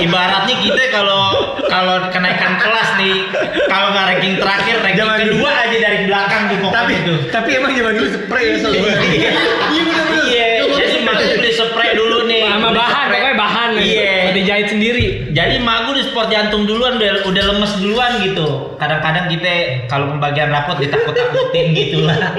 [0.00, 1.22] Ibaratnya kita kalau
[1.68, 3.28] kalau kenaikan kelas nih,
[3.68, 7.18] kalau nggak ranking terakhir, ranking Jangan kedua aja dari belakang tuh pokoknya Tapi tuh.
[7.34, 8.82] tapi emang zaman dulu spray ya soalnya.
[9.02, 10.24] Iya, bener-bener.
[10.32, 10.46] Iya,
[10.78, 12.42] jadi emak gua beli spray dulu nih.
[12.46, 13.70] Sama bahan, pokoknya bahan.
[13.82, 14.14] Iya.
[14.32, 15.06] Dijahit sendiri.
[15.32, 15.91] Jadi emak gue
[16.22, 18.78] di sport jantung duluan udah, udah lemes duluan gitu.
[18.78, 22.30] Kadang-kadang kita kalau pembagian rapot ditakut-takutin gitu lah.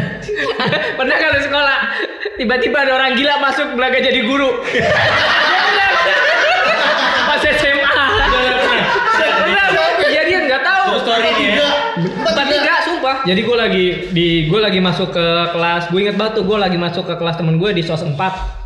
[0.98, 1.78] Pernah kalau di sekolah
[2.40, 4.64] tiba-tiba ada orang gila masuk belaga jadi guru.
[7.28, 8.04] Pas SMA.
[10.00, 10.84] Kejadian nggak tahu.
[12.00, 13.16] Empat tiga, sumpah.
[13.28, 13.84] Jadi gue lagi
[14.16, 15.92] di gue lagi masuk ke kelas.
[15.92, 18.59] Gue inget banget tuh gue lagi masuk ke kelas temen gue di sos 4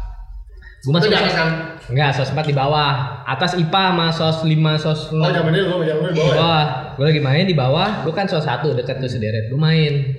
[0.85, 1.51] Gue masuk di atas sos kan?
[1.88, 2.92] Enggak, sos 4 di bawah.
[3.25, 5.16] Atas IPA sama sos 5 sos 6.
[5.16, 6.37] Oh, zaman dulu gua zaman dulu di bawah.
[6.37, 6.44] ya?
[6.44, 6.66] Wah,
[7.01, 7.90] gue lagi main di bawah.
[8.05, 9.49] Gue kan sos satu dekat tuh sederet.
[9.49, 10.12] Gue main,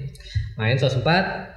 [0.58, 1.54] main sos empat.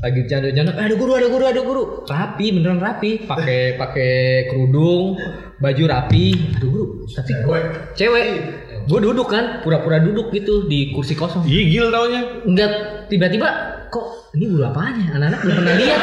[0.00, 1.84] Lagi janduk-janduk, ada guru, ada guru, ada guru.
[2.08, 3.28] Rapi, beneran rapi.
[3.28, 5.20] Pakai pakai kerudung,
[5.60, 6.56] baju rapi.
[6.56, 6.84] Ada guru.
[7.04, 7.32] Tapi
[7.96, 8.26] cewek.
[8.88, 11.44] Gue duduk kan, pura-pura duduk gitu di kursi kosong.
[11.44, 12.44] Gigil taunya.
[12.48, 12.72] Enggak,
[13.12, 15.10] tiba-tiba kok ini guru apanya?
[15.18, 15.98] Anak-anak belum pernah lihat.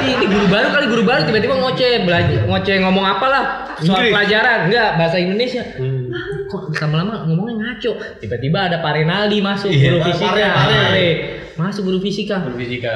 [0.00, 3.44] Ih, ini guru baru kali guru baru tiba-tiba ngoceh, belajar ngoceh ngomong apalah
[3.84, 4.12] soal Inggris.
[4.16, 5.62] pelajaran, enggak bahasa Indonesia.
[5.68, 7.92] Ah, kok lama-lama ngomongnya ngaco.
[8.24, 10.32] Tiba-tiba ada Pak Renaldi masuk guru Pak fisika.
[10.32, 10.76] Pare, Pare.
[10.80, 11.08] Pare.
[11.60, 12.40] Masuk guru fisika.
[12.40, 12.94] Berfisika.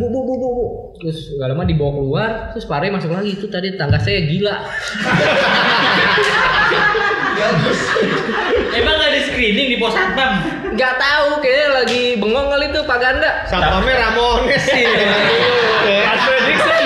[0.00, 0.66] Bu, bu, bu, bu, bu.
[0.98, 4.56] Terus gak lama dibawa keluar, terus Pare masuk lagi itu tadi tangga saya gila.
[8.74, 10.32] Emang gak di screening di pos satpam?
[10.74, 13.46] Gak tahu kayaknya lagi bengong kali tuh Pak Ganda.
[13.46, 14.82] Satpamnya Ramones sih.
[14.82, 16.82] Last prediction.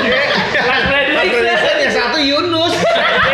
[0.68, 1.76] Last prediction.
[1.80, 2.74] yang satu Yunus.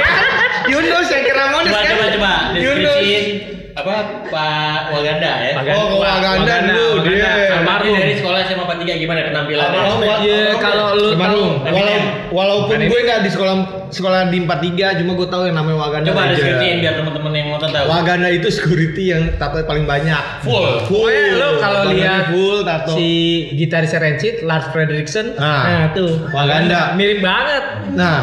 [0.72, 1.90] Yunus yang kira Ramones Coba kan.
[1.90, 3.53] coba coba Yunus.
[3.84, 3.96] Apa
[4.32, 5.52] Pak Waganda ya?
[5.54, 5.76] Waganda.
[5.76, 7.32] Oh, ke Waganda dulu dia.
[7.54, 9.76] Almarhum dari sekolah SMA 3 gimana penampilannya?
[9.76, 10.16] Almarhum ya?
[10.24, 11.44] Iya, kalau lu tahu.
[11.68, 11.98] Walau,
[12.32, 13.54] walaupun gue nggak di sekolah
[13.92, 16.06] sekolah di 43 cuma gue tahu yang namanya Waganda.
[16.08, 17.84] Coba deskripsiin biar teman-teman yang nonton tahu.
[17.86, 20.22] Waganda itu security yang tato paling banyak.
[20.40, 20.88] Full.
[20.88, 22.96] Pokoknya lu kalau lihat full tato.
[22.96, 23.08] si
[23.54, 25.62] gitaris Rancid, Lars Frederiksen, Ah.
[25.68, 26.96] nah tuh Waganda.
[26.96, 27.64] mirip banget.
[27.92, 28.16] Nah,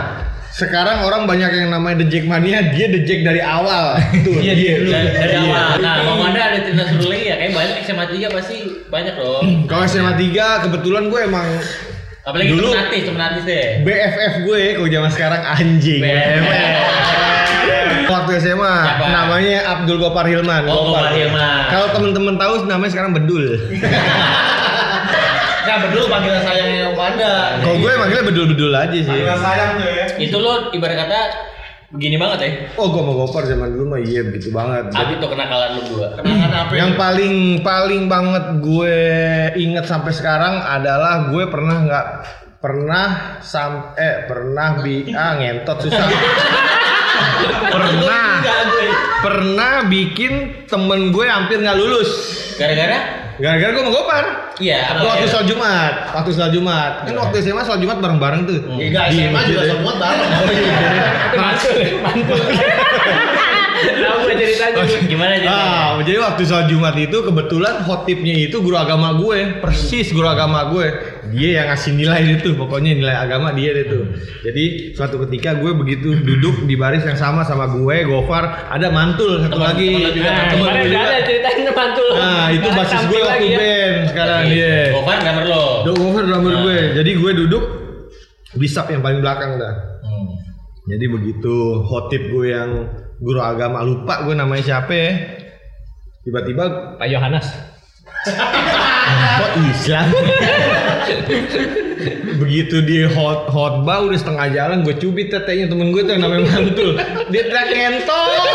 [0.52, 3.96] sekarang orang banyak yang namanya The Jack Mania, dia The Jack dari awal.
[4.20, 5.40] Tuh, Iya, dia dari, dari Iya.
[5.42, 5.70] awal.
[5.80, 7.36] Nah, Bang Wanda ada cerita seru lagi ya?
[7.38, 9.46] Kayak banyak SMA 3 pasti banyak dong.
[9.66, 11.48] Kalau SMA 3 kebetulan gue emang
[12.22, 13.66] Apalagi Dulu- temen artis, temen artis deh.
[13.82, 16.02] BFF gue kalau zaman sekarang anjing.
[18.12, 19.06] Waktu SMA Siapa?
[19.08, 20.68] namanya Abdul Gopar Hilman.
[20.68, 21.72] Oh, Gopar Hilman.
[21.72, 23.46] Kalau temen-temen tahu namanya sekarang Bedul.
[25.62, 27.34] Nah, berdua panggilan sayangnya Wanda.
[27.62, 29.19] Kalau gue manggilnya Bedul-Bedul aja sih.
[29.38, 30.06] sayang tuh ya.
[30.17, 31.19] Itu lo ibarat kata
[31.91, 32.52] begini banget ya.
[32.80, 34.89] Oh, gue sama Gopar zaman dulu mah iya begitu banget.
[34.95, 36.08] Abi tuh kenakalan lu berdua.
[36.15, 36.71] Kenangan apa?
[36.71, 38.97] Yang paling paling banget gue
[39.60, 42.08] inget sampai sekarang adalah gue pernah nggak
[42.62, 46.06] pernah sam eh pernah bi ah ngentot susah
[47.74, 48.38] pernah
[49.26, 52.10] pernah bikin temen gue hampir nggak lulus
[52.62, 53.21] Gara-gara?
[53.41, 54.23] Gara-gara gue mau gopar
[54.56, 55.30] Iya, waktu ya?
[55.32, 59.41] sholat Jumat waktu sholat Jumat kan waktu SMA sholat Jumat bareng-bareng tuh Enggak, Di SMA
[59.43, 59.69] juga ya.
[59.71, 60.30] semua bareng.
[61.41, 62.39] Mantul, mantul.
[63.82, 64.82] Tahu gue ceritanya.
[65.01, 65.49] Gimana jadi?
[65.49, 70.69] Ah, jadi waktu sholat Jumat itu kebetulan khotibnya itu guru agama gue, persis guru agama
[70.69, 71.11] gue.
[71.30, 74.10] Dia yang ngasih nilai itu, pokoknya nilai agama dia itu.
[74.42, 74.64] Jadi
[74.98, 79.54] suatu ketika gue begitu duduk di baris yang sama sama gue, Gofar, ada mantul satu
[79.54, 79.90] Teman- lagi.
[79.94, 81.00] teman juga, Nah, udah juga.
[81.00, 82.10] ada ceritain mantul.
[82.18, 83.58] Nah, itu Malah basis gue waktu ya.
[83.58, 84.76] band sekarang dia.
[84.92, 85.66] Gofar gambar lo.
[85.86, 86.62] Do Gofar drummer Nah.
[86.66, 86.78] gue.
[86.98, 87.64] Jadi gue duduk
[88.58, 89.74] bisap yang paling belakang dah.
[90.02, 90.28] Hmm.
[90.90, 91.56] Jadi begitu
[91.86, 92.70] khotib gue yang
[93.22, 95.12] guru agama lupa gue namanya siapa ya.
[96.22, 97.48] Tiba-tiba Pak Yohanes.
[98.22, 100.08] Kok Islam?
[102.38, 106.46] Begitu dia hot hotbah udah setengah jalan gue cubit tetenya temen gue tuh yang namanya
[106.54, 106.98] mantul.
[107.34, 108.46] Dia teriak ngentot.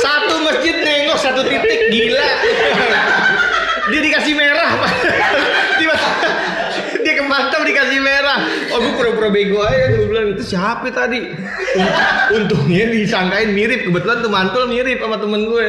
[0.00, 2.28] Satu masjid nengok satu titik gila.
[3.92, 4.70] Dia dikasih merah.
[5.76, 5.94] Tiba
[7.30, 8.38] dia kemantap dikasih merah.
[8.74, 11.30] Oh gue pura-pura bego aja gue bilang itu siapa tadi?
[11.78, 11.94] Un-
[12.42, 15.66] Untungnya disangkain mirip kebetulan tuh mantul mirip sama temen gue.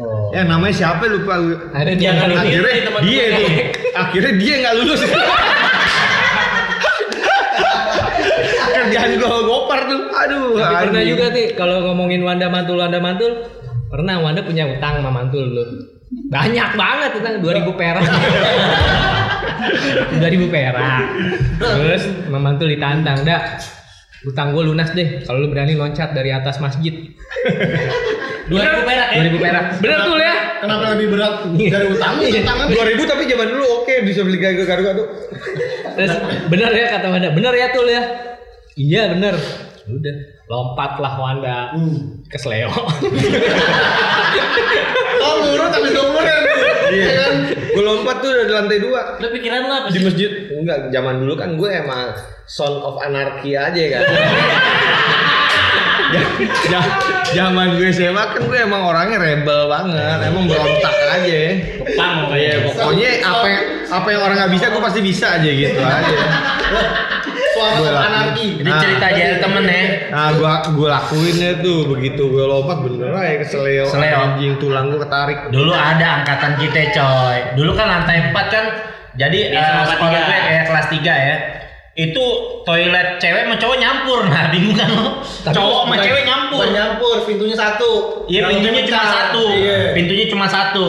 [0.00, 0.32] Oh.
[0.32, 1.56] Ya namanya siapa lupa gue.
[1.76, 2.16] Ada dia.
[2.16, 2.72] Akhirnya
[3.04, 3.48] dia tuh.
[3.92, 5.00] Akhirnya dia nggak lulus.
[8.72, 10.00] Kerjaan gue gopar tuh.
[10.08, 10.56] Aduh.
[10.56, 13.32] Tapi pernah juga sih kalau ngomongin Wanda Mantul Wanda Mantul
[13.92, 15.64] pernah Wanda punya utang sama Mantul dulu.
[16.12, 18.04] Banyak banget utang 2000 perak.
[20.20, 21.02] 2000 perak.
[21.60, 23.60] Terus sama Mantul ditantang, "Dak,
[24.28, 26.92] utang gue lunas deh kalau lu berani loncat dari atas masjid."
[28.50, 29.20] 2000 perak ya?
[29.28, 29.64] 2000 perak.
[29.80, 30.34] Bener tuh ya?
[30.62, 32.28] Kenapa lebih berat dari utangnya?
[32.44, 34.62] Tangan 2000 tapi zaman dulu oke bisa beli garu.
[35.92, 36.12] Terus
[36.48, 38.02] bener ya kata Wanda, bener ya tuh ya.
[38.76, 39.34] Iya bener.
[39.90, 40.16] Udah,
[40.52, 41.72] lompatlah Wanda
[42.28, 42.68] ke Sleo.
[45.22, 46.42] Oh ngurut tapi ngurut kan?
[46.90, 47.34] Iya kan?
[47.54, 50.30] Gue lompat tuh dari lantai dua Lu pikiran apa di masjid.
[50.50, 52.10] Enggak, zaman dulu kan gue emang
[52.50, 54.02] son of anarchy aja kan.
[57.32, 61.40] Zaman gue SMA kan gue emang orangnya rebel banget, emang berontak aja.
[61.96, 65.80] Pang Iya, pokoknya apa yang, apa yang orang nggak bisa gue pasti bisa aja gitu
[65.80, 66.18] aja.
[67.72, 68.06] Suara lakuin.
[68.08, 68.46] anarki.
[68.60, 69.82] Ini cerita aja temen ya.
[70.08, 74.16] Nah, gua gua lakuin deh tuh begitu gue lompat bener aja keseleo, Keseleo.
[74.18, 75.38] anjing tulang gua ketarik.
[75.48, 77.38] Dulu ada angkatan kita coy.
[77.54, 78.64] Dulu kan lantai 4 kan
[79.12, 80.24] jadi Di eh, SMA sekolah tiga.
[80.24, 81.36] gue kayak kelas 3 ya.
[81.92, 82.24] Itu
[82.64, 84.20] toilet cewek sama cowok nyampur.
[84.32, 85.20] Nah, bingung kan lo?
[85.44, 86.64] Cowok sama cewek nyampur.
[86.64, 87.92] bukan nyampur, pintunya satu.
[88.26, 89.42] Iya, pintunya cuma satu.
[89.52, 89.78] Iya.
[89.92, 90.86] Pintunya cuma satu.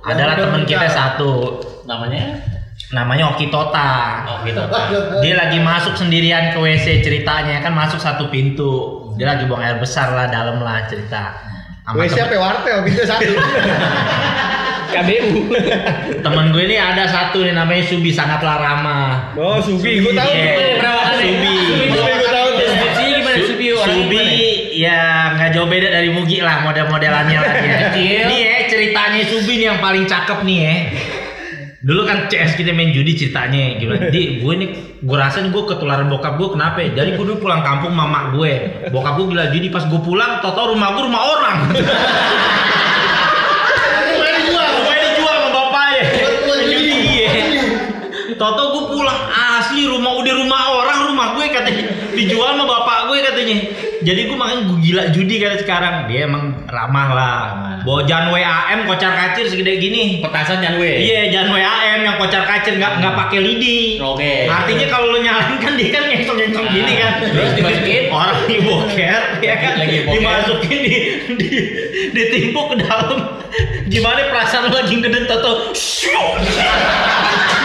[0.00, 1.60] Adalah teman kita satu.
[1.84, 2.40] Namanya?
[2.88, 4.24] Namanya Oki Tota.
[4.24, 4.62] Oh gitu.
[5.20, 9.04] Dia lagi masuk sendirian ke WC ceritanya kan masuk satu pintu.
[9.20, 11.36] Dia lagi buang air besar lah dalam lah cerita.
[11.84, 13.28] Sama Gue temen- siapa wartel pintu satu.
[14.88, 15.52] KBU.
[16.24, 19.36] temen gue ini ada satu nih namanya Subi sangatlah ramah.
[19.36, 20.32] Oh, Subi, gue tahu.
[20.32, 20.48] Iya.
[20.56, 20.72] tuh.
[20.80, 21.28] Perawakan ya?
[21.28, 21.56] Subi.
[21.92, 22.48] Subi gue tahu.
[22.56, 23.66] Deskripsinya gimana Subi?
[23.68, 24.32] Orangnya Subi ya?
[24.88, 25.00] ya
[25.36, 27.52] nggak jauh beda dari Mugi lah model-modelannya lah
[27.92, 28.24] dia.
[28.24, 30.74] Nih ya ceritanya Subi nih yang paling cakep nih ya.
[31.78, 34.10] Dulu kan CS kita main judi ceritanya gimana?
[34.10, 36.82] Di gue nih gue rasa nih gue ketularan bokap gue kenapa?
[36.82, 36.90] ya?
[36.90, 38.82] Jadi gue dulu pulang kampung mama gue.
[38.90, 41.56] Bokap gue gila judi pas gue pulang, toto rumah gue rumah orang.
[44.10, 44.66] Rumahnya dijual.
[45.06, 46.02] Dijual sama bapaknya.
[46.66, 47.30] Iya.
[48.34, 53.18] Toto gue pulang asli rumah udah rumah orang rumah gue katanya dijual sama bapak gue
[53.22, 53.56] katanya.
[53.98, 55.94] Jadi gue makan gue gila judi kan sekarang.
[56.06, 57.38] Dia emang ramah lah.
[57.82, 60.22] Bojan WAM kocar kacir segede gini.
[60.22, 61.02] Petasan jangan we.
[61.02, 63.98] Iya, jangan WAM yang kocar kacir nggak nggak pakai lidi.
[63.98, 64.46] Oke.
[64.46, 67.12] Artinya kalau lo nyalain kan dia kan ngencong-ngencong gini kan.
[67.26, 68.02] Terus dimasukin?
[68.08, 70.14] orang di boker ya kan Lagi boker.
[70.14, 70.96] dimasukin di
[71.34, 71.48] di
[72.14, 73.18] ditimpuk ke dalam.
[73.90, 75.74] Gimana perasaan lo lagi ngeden toto?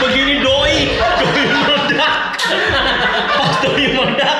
[0.02, 2.16] Begini doi, doi meledak.
[3.38, 4.38] Pas doi meledak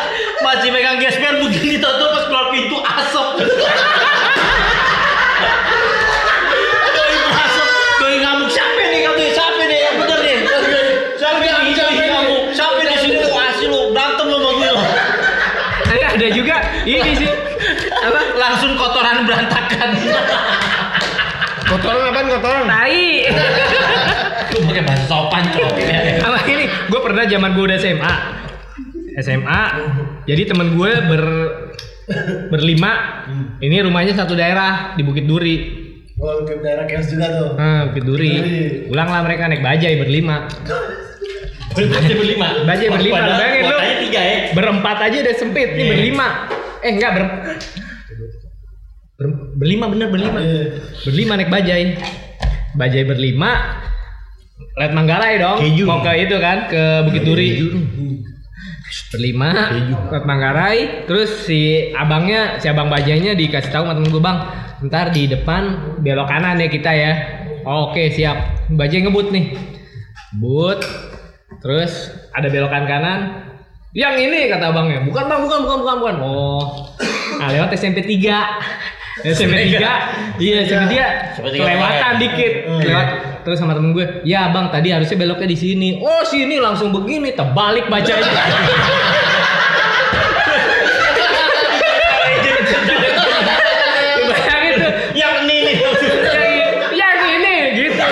[0.54, 3.42] masih megang gesper begini toto pas keluar pintu asap.
[6.94, 10.38] Doi berasap, doi ngamuk siapa nih katanya siapa nih yang bener nih?
[11.18, 12.44] Siapa nih siapa nih ngamuk?
[12.54, 14.84] Siapa nih sini lu asli lu berantem lu sama gue lu.
[15.90, 17.30] ada ada juga ini sih
[18.06, 19.90] apa Langsung kotoran berantakan.
[21.66, 22.64] Kotoran apaan kotoran?
[22.70, 23.26] tai
[24.54, 25.74] Lu pakai bahasa sopan cok.
[26.22, 28.14] apa ini gue pernah zaman gue udah SMA
[29.16, 29.62] SMA
[30.24, 31.24] jadi temen gue ber
[32.50, 33.24] berlima.
[33.58, 35.56] Ini rumahnya satu daerah di Bukit Duri.
[36.16, 37.50] Oh, ke daerah chaos juga tuh.
[37.56, 38.32] nah, Bukit Duri.
[38.86, 40.48] Pulang lah mereka naik bajai berlima.
[41.74, 42.48] Bajai berlima.
[42.64, 43.78] Bajai berlima, Padahal bayangin lu.
[44.04, 44.38] tiga ya.
[44.52, 45.70] berempat aja udah sempit.
[45.72, 45.90] Nih Iya.
[45.90, 46.28] berlima.
[46.80, 47.24] Eh enggak ber,
[49.16, 50.38] ber- berlima bener berlima.
[50.38, 50.64] Iya.
[51.02, 51.84] berlima naik bajai.
[52.74, 53.52] Bajai berlima.
[54.74, 55.58] Lihat Manggarai dong.
[55.60, 55.84] Keju.
[55.86, 57.50] mau ke itu kan ke Bukit Duri
[59.14, 61.06] berlima lihat Manggarai.
[61.10, 64.38] Terus si abangnya si abang bajainya dikasih tahu sama temen gue bang
[64.90, 67.14] ntar di depan belok kanan ya kita ya.
[67.64, 68.68] Oh, oke siap.
[68.74, 69.56] Bajai ngebut nih.
[70.36, 70.84] But
[71.64, 73.20] terus ada belokan kanan.
[73.94, 75.06] Yang ini kata abangnya.
[75.06, 76.16] Bukan bang bukan bukan bukan bukan.
[76.22, 76.92] Oh.
[77.40, 81.66] Nah lewat SMP 3 SMP 3 iya SMP 3 SMP tiga.
[81.66, 82.54] Kelewatan dikit.
[82.82, 83.10] Lewat
[83.44, 85.90] terus sama temen gue ya bang tadi harusnya beloknya di sini.
[86.00, 88.24] Oh sini langsung begini terbalik bacanya
[94.24, 95.76] bayangin tuh Yang ini nih.
[97.02, 98.06] yang ini gitu.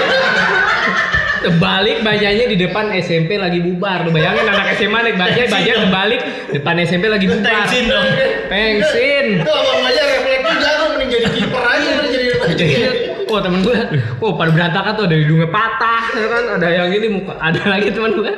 [1.41, 4.05] Terbalik bajanya di depan SMP lagi bubar.
[4.05, 6.21] Lu bayangin anak SMA naik bajai bajai terbalik
[6.53, 7.65] depan SMP lagi bubar.
[7.65, 8.05] Tensin dong.
[8.45, 12.75] pengsin Itu abang aja refleks juga tuh mending jadi kiper aja jadi Jadi,
[13.31, 13.71] Wah temen gue,
[14.19, 16.43] wah pada berantakan tuh ada hidungnya patah, ya kan?
[16.59, 18.31] Ada yang ini muka, ada lagi temen gue,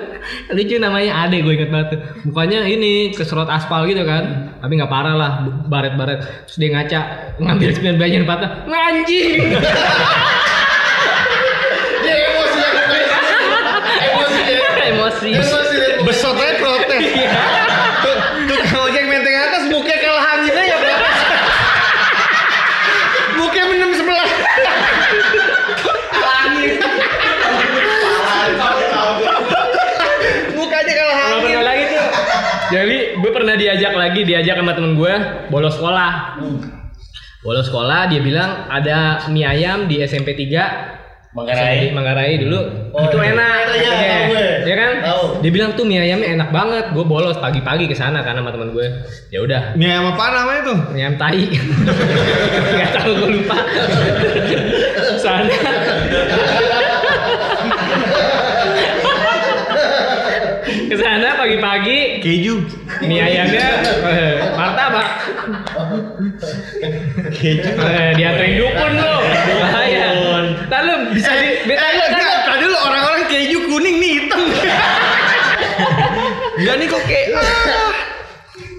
[0.54, 2.00] lucu namanya Ade gue inget banget tuh.
[2.30, 5.32] Mukanya ini keserot aspal gitu kan, tapi nggak parah lah,
[5.66, 6.22] baret-baret.
[6.46, 7.00] Terus dia ngaca,
[7.42, 9.58] ngambil sembilan yang patah, anjing.
[12.04, 14.50] Emosi emosi.
[14.94, 15.30] Emosi.
[15.34, 15.90] Emosi ya.
[16.04, 17.04] Besot aja protes.
[18.04, 21.18] Tuh, tukang ojek menteng atas mukanya kalah anginnya ya protes.
[23.34, 24.28] mukanya menem sebelah.
[30.54, 31.46] Mukanya kalah Kalau angin.
[31.48, 32.06] pernah lagi tuh.
[32.74, 32.98] Jadi
[33.54, 35.14] pernah diajak lagi, diajak sama temen gue
[35.54, 36.42] bolos sekolah.
[37.46, 41.90] Bolos sekolah, dia bilang ada mie ayam di SMP 3 Manggarai.
[41.94, 42.62] Manggarai dulu.
[42.94, 43.34] Oh, itu iya.
[43.34, 43.58] enak.
[43.74, 44.46] Iya, tahu gue.
[44.70, 44.94] Ya kan?
[45.02, 45.42] Tahu.
[45.42, 46.94] Dia bilang tuh mie ayamnya enak banget.
[46.94, 48.86] Gue bolos pagi-pagi ke sana kan sama temen gue.
[49.30, 50.78] Ya udah, Mie ayam apa namanya tuh?
[50.94, 51.46] mie ayam tai.
[52.82, 53.58] Gak tahu gue lupa.
[55.22, 55.46] sana.
[60.64, 62.83] ke sana pagi-pagi Keju.
[63.08, 63.68] Mie ayamnya
[64.08, 65.08] eh, martabak.
[67.44, 69.16] Eh, dianterin dukun lu.
[69.64, 70.08] Bahaya
[70.68, 74.42] Ntar lu bisa di Eh, beta eh, enggak, tadi dulu orang-orang keju kuning nih hitam.
[76.60, 77.94] Enggak nih kok kayak ah.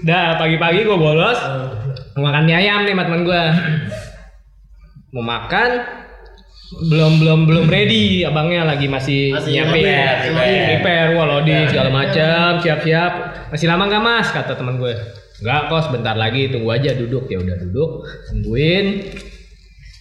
[0.05, 1.39] dah pagi-pagi gue bolos.
[2.15, 3.43] Mau makan mie ayam nih temen gue
[5.15, 5.69] mau makan
[6.73, 8.25] belum belum belum ready.
[8.25, 9.85] Abangnya lagi masih, Masih nyiapin.
[9.85, 11.13] prepare, prepare.
[11.13, 13.11] prepare segala macam siap-siap.
[13.53, 14.27] Masih lama nggak mas?
[14.33, 14.93] Kata teman gue.
[15.45, 16.49] Nggak kok sebentar lagi.
[16.49, 17.29] Tunggu aja duduk.
[17.29, 18.85] Ya udah duduk tungguin.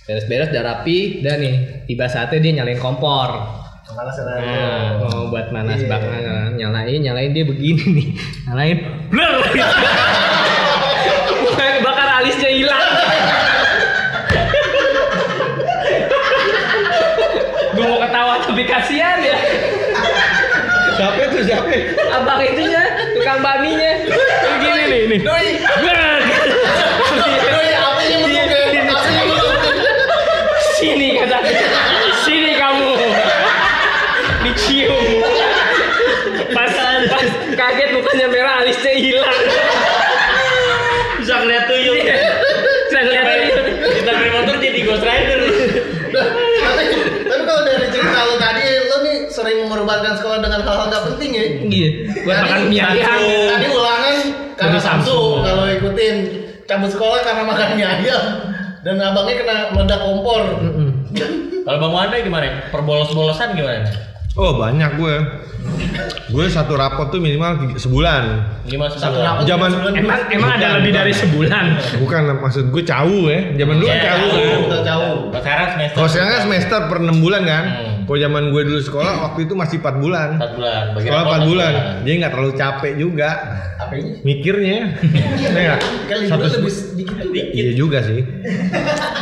[0.09, 1.21] Beres-beres udah rapi.
[1.21, 3.61] Dan nih tiba saatnya dia nyalain kompor.
[3.85, 4.01] Ya.
[4.01, 8.09] Nah, mau buat manas bakal nyalain, nyalain dia begini nih.
[8.49, 8.79] Nyalain.
[9.13, 9.45] Blur.
[11.85, 12.89] Bakar alisnya hilang.
[17.75, 19.39] Gue mau ketawa tapi kasihan ya.
[20.95, 21.71] Siapa itu siapa?
[22.15, 22.83] Abang itunya,
[23.15, 23.93] tukang bakminya.
[24.59, 25.21] Begini nih, nih.
[25.27, 25.49] Doi,
[27.43, 28.23] doi, apa yang
[30.79, 31.39] Sini kata.
[32.23, 32.93] Sini kamu.
[34.45, 35.07] Dicium.
[36.55, 36.75] Pas,
[37.11, 39.41] pas kaget mukanya merah alisnya hilang.
[41.19, 41.99] Bisa ngeliat tuyul.
[42.95, 43.47] Lihat tadi.
[43.99, 45.41] Kita naik motor jadi Ghost Rider.
[46.15, 46.85] tapi
[47.27, 51.31] tapi kalau dari cerita lo tadi lo nih sering mengorbankan sekolah dengan hal-hal nggak penting
[51.33, 51.89] ya Iya.
[52.23, 53.19] Buat makan mie ayam.
[53.49, 54.17] tadi ulangan
[54.55, 55.03] karena Samsung.
[55.03, 56.15] Samsung kalau ikutin
[56.65, 58.23] cabut sekolah karena makan mie ayam
[58.81, 60.43] dan abangnya kena meledak kompor.
[61.65, 62.69] Kalau Bang Wanda gimana?
[62.69, 63.89] Perbolos-bolosan gimana?
[64.35, 65.15] Oh banyak gue.
[66.27, 68.23] Gue satu rapot tuh minimal sebulan.
[68.67, 71.65] Gimana satu rapot Zaman- sebulan Emang emang ada lebih dari sebulan.
[71.97, 73.41] Bukan maksud gue cawu ya.
[73.55, 74.27] Zaman dulu kan Iya, cawu
[74.83, 75.11] cawu.
[75.31, 75.41] kan.
[75.41, 75.97] Sekarang semester.
[75.97, 77.65] Kalau sekarang kan semester per 6 bulan kan.
[77.65, 77.94] Hmm.
[78.05, 80.29] Kalau zaman gue dulu sekolah waktu itu masih 4 bulan.
[80.37, 80.83] 4 bulan.
[80.93, 81.73] Bagi Sekolah rapot 4 bulan.
[81.73, 82.05] sebulan.
[82.05, 83.29] Dia nggak terlalu capek juga
[83.75, 84.79] apa ini mikirnya.
[85.41, 85.79] Iya nggak?
[86.05, 88.21] kan Satu lebih sedikit juga Iya juga sih.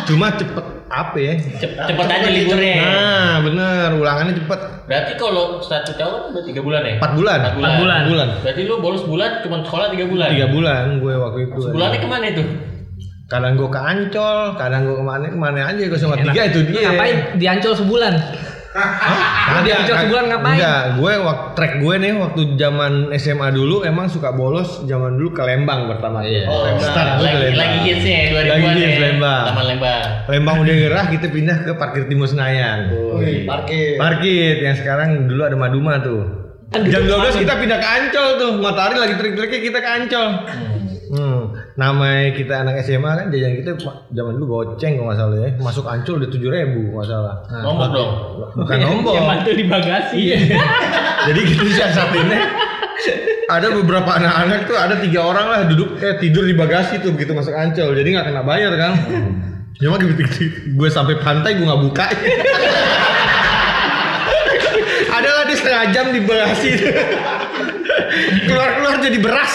[0.05, 1.35] Cuma cepet apa ya?
[1.57, 2.75] Cep- cepet aja liburnya.
[2.79, 4.61] Nah bener ulangannya cepet.
[4.85, 6.95] Berarti kalau satu tahun udah 3 bulan ya?
[6.99, 7.39] 4 bulan.
[7.39, 7.71] Empat bulan.
[7.71, 8.01] Empat bulan.
[8.11, 8.29] bulan.
[8.43, 10.29] Berarti lu bolos bulan cuma sekolah 3 bulan.
[10.29, 11.59] 3 bulan gue waktu itu.
[11.63, 12.45] Sebulannya ke mana itu?
[13.23, 16.69] Kadang gue ke Ancol, kadang gue ke mana ke mana aja gue sama tiga itu
[16.69, 16.93] dia.
[16.93, 18.13] Ngapain diancol sebulan?
[18.73, 19.61] Hah?
[19.61, 20.57] Di Ancol sebulan ngapain?
[20.57, 25.37] Enggak, gue waktu track gue nih waktu zaman SMA dulu emang suka bolos zaman dulu
[25.37, 26.25] ke Lembang pertama.
[26.25, 26.49] Iya.
[26.49, 26.89] Oh, Lembang.
[26.89, 27.61] Start gue ke lagi Lembang.
[27.61, 29.03] lagi hitsnya ya 2000-an Lagi hits ya.
[29.05, 29.45] Lembang.
[29.45, 30.05] Taman Lembang.
[30.33, 32.79] Lembang udah gerah kita pindah ke parkir Timur Senayan.
[33.21, 36.23] Wih, parkir Parkir yang sekarang dulu ada Maduma tuh.
[36.73, 38.51] Jam 12 kita pindah ke Ancol tuh.
[38.57, 40.29] Matahari lagi terik-teriknya kita ke Ancol.
[41.13, 41.42] Hmm.
[41.73, 43.71] Namanya kita anak SMA kan jajan kita
[44.13, 45.51] zaman dulu goceng kalau nggak salah ya.
[45.57, 47.35] Masuk Ancol udah tujuh ribu nggak salah.
[47.65, 48.11] Nombok dong.
[48.61, 49.13] Bukan nombor.
[49.17, 50.23] Yang mantul di bagasi.
[51.29, 52.41] Jadi gitu siasatinnya.
[53.49, 57.33] Ada beberapa anak-anak tuh ada tiga orang lah duduk eh tidur di bagasi tuh begitu
[57.33, 57.97] masuk Ancol.
[57.97, 58.93] Jadi nggak kena bayar kan.
[59.81, 60.23] Cuma gitu,
[60.77, 62.07] gue sampai pantai gue nggak buka.
[65.17, 66.71] Adalah di setengah jam di bagasi.
[68.49, 69.53] Keluar-keluar jadi beras.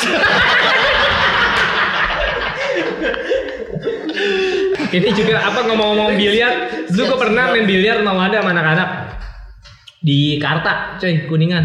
[4.87, 6.53] Ini juga apa ngomong-ngomong biliar,
[6.87, 8.89] dulu gue pernah main biliar mau ada sama anak-anak
[9.99, 11.63] di Karta, coy, Kuningan.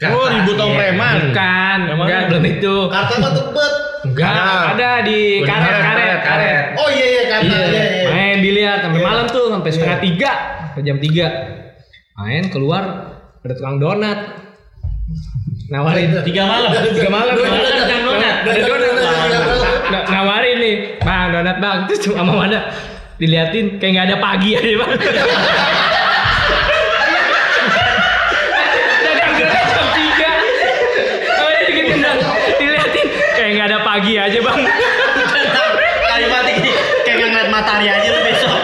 [0.00, 1.28] Oh ribut tong preman.
[1.34, 2.74] Bukan, enggak belum itu.
[2.88, 4.72] Karta mah tebet Enggak, Ada.
[4.72, 6.64] ada di karet, karet, karet, karet.
[6.80, 10.32] oh iya iya karta Iya, iya iya main biliar sampai malam tuh sampai setengah tiga,
[10.72, 11.26] sampai jam tiga.
[12.16, 12.82] Main keluar
[13.44, 14.18] ada tukang donat.
[15.70, 16.70] Nawarin Tiga malam.
[16.98, 18.36] tiga malam donat, jam donat.
[18.42, 18.82] ada donat.
[18.82, 19.80] Donat, jam donat.
[19.90, 22.60] Na- nawarin nih, bang donat bang, terus cuma sama ada
[23.18, 24.90] diliatin kayak nggak ada pagi aja bang.
[29.94, 30.30] Tiga.
[32.58, 33.06] Diliatin
[33.36, 34.60] kayak nggak ada pagi aja bang.
[36.10, 36.70] Kalimat ini
[37.04, 38.58] kayak nggak ngeliat matahari aja lu besok.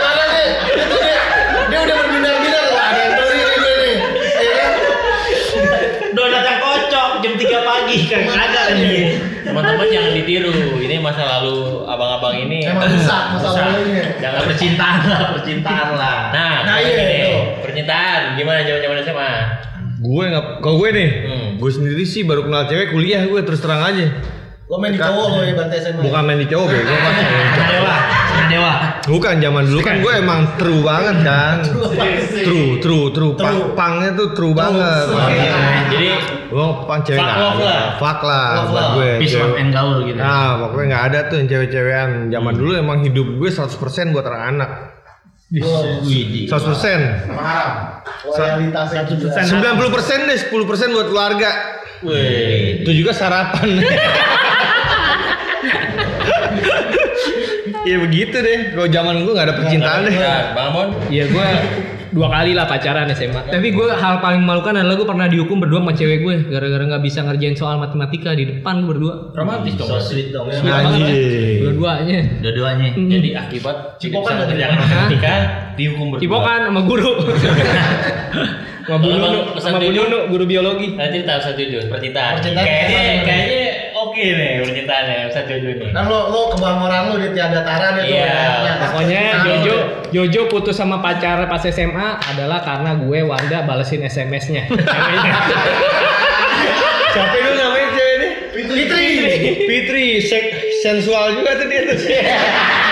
[0.00, 0.48] Mana nih?
[0.80, 1.20] Itu dia,
[1.68, 2.80] dia udah berbinar-binar loh.
[2.80, 3.96] Ada yang beli ini nih.
[4.40, 4.72] Iya kan?
[6.16, 7.32] Donat yang kocok jam
[8.12, 9.00] 3 pagi kan kagak nih.
[9.42, 10.52] Teman-teman jangan ditiru.
[10.78, 12.58] Ini masa lalu abang-abang ini.
[12.62, 13.64] Emang rusak masa Rusak.
[13.66, 14.04] lalunya.
[14.18, 16.18] Jangan Percintaan lah, percintaan lah.
[16.30, 17.40] Nah, Nah, iya, ini itu.
[17.60, 19.32] percintaan gimana zaman-zaman SMA?
[19.98, 21.48] Gue nggak, kalau gue nih, Hmm.
[21.56, 24.06] gue sendiri sih baru kenal cewek kuliah gue terus terang aja.
[24.64, 26.00] Lo main di cowok lo ya bantai SMA.
[26.00, 27.12] Bukan main di cowok bego kan.
[27.22, 28.72] Setengah dewa, setengah dewa.
[29.04, 31.56] Bukan zaman dulu kan gue emang true banget kan.
[32.42, 33.32] True, true, true.
[33.38, 33.74] Pang, True.
[33.76, 35.06] pangnya tuh true banget.
[35.92, 36.06] Jadi
[36.52, 37.96] Gue pang cewek lah.
[37.96, 38.90] Fuck lah Love buat lah.
[38.96, 39.10] gue.
[39.24, 40.18] Peace love and gaul gitu.
[40.20, 42.08] Nah, pokoknya nggak ada tuh yang cewek-cewekan.
[42.28, 44.26] Zaman dulu emang hidup gue 100% buat.
[45.52, 46.48] Wih, 100%.
[47.28, 48.00] Haram.
[48.24, 49.36] Loyalitasnya juga.
[49.44, 51.50] 90% deh, 10% buat keluarga.
[52.00, 52.80] Wih.
[52.82, 53.68] Itu juga sarapan.
[57.86, 58.58] ya begitu deh.
[58.74, 60.14] Kalau zaman gue nggak ada percintaan deh.
[60.14, 61.48] Nah, Bang Iya gue
[62.12, 63.48] dua kali lah pacaran SMA.
[63.48, 67.02] Tapi gue hal paling memalukan adalah gue pernah dihukum berdua sama cewek gue gara-gara nggak
[67.02, 69.32] bisa ngerjain soal matematika di depan gue berdua.
[69.32, 69.88] romantis dong.
[69.88, 70.52] So sweet dong.
[70.52, 71.64] Anjing.
[71.64, 72.20] Dua-duanya.
[72.44, 72.88] Dua-duanya.
[72.94, 74.52] Jadi akibat Cipokan tidak bisa tadi.
[74.52, 75.34] mengerjakan matematika
[75.74, 76.22] dihukum berdua.
[76.22, 77.12] Cipokan sama guru.
[78.82, 80.02] sama Bu Nunu, pesan sama Bu Tuju?
[80.04, 80.88] Nunu, guru biologi.
[80.98, 82.42] Nanti tahu satu jujur percintaan.
[82.42, 83.62] Percintaan Kayaknya kayaknya
[84.12, 85.96] oke nih percintaannya satu jujur nih.
[85.96, 88.12] Kan lo lo kebangoran lo di tiada tara deh tuh.
[88.12, 88.28] Iya.
[88.60, 88.72] ya.
[88.84, 89.74] Pokoknya Nah, Jojo
[90.12, 94.68] Jojo putus sama pacar pas SMA adalah karena gue Wanda balesin SMS-nya.
[97.12, 98.28] Siapa itu namanya cewek ini?
[98.52, 99.08] Fitri.
[99.68, 100.44] Fitri, sek
[100.84, 101.96] sensual juga tuh dia tuh.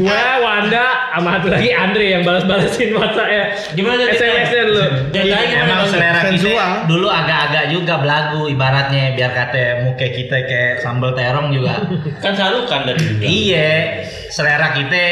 [0.00, 3.44] gue Wanda sama satu lagi Andre yang balas-balasin WhatsApp ya.
[3.76, 4.84] Gimana tuh SMS-nya dulu.
[5.12, 5.68] Ceritanya gimana?
[5.68, 6.72] Emang selera kita Sensual.
[6.88, 11.84] dulu agak-agak juga belagu ibaratnya biar kata muka kita kayak sambal terong juga.
[12.24, 15.04] Kan sarukan dari iya, selera kita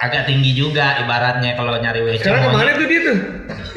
[0.00, 2.24] agak tinggi juga ibaratnya kalau nyari WC.
[2.24, 3.18] Sekarang ke mana tuh dia tuh?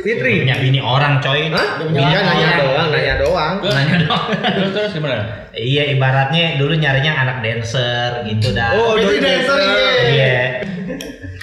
[0.04, 0.34] Fitri.
[0.44, 1.52] Punya bini orang coy.
[1.52, 1.70] Hah?
[1.84, 2.28] Iya apa?
[2.28, 3.54] nanya doang, nanya doang.
[3.64, 4.26] Nanya dong.
[4.56, 5.24] Terus terus gimana?
[5.60, 8.80] iya, ibaratnya dulu nyarinya anak dancer gitu dah.
[8.80, 9.92] Oh, doi dancer, iya.
[10.08, 10.38] Iya.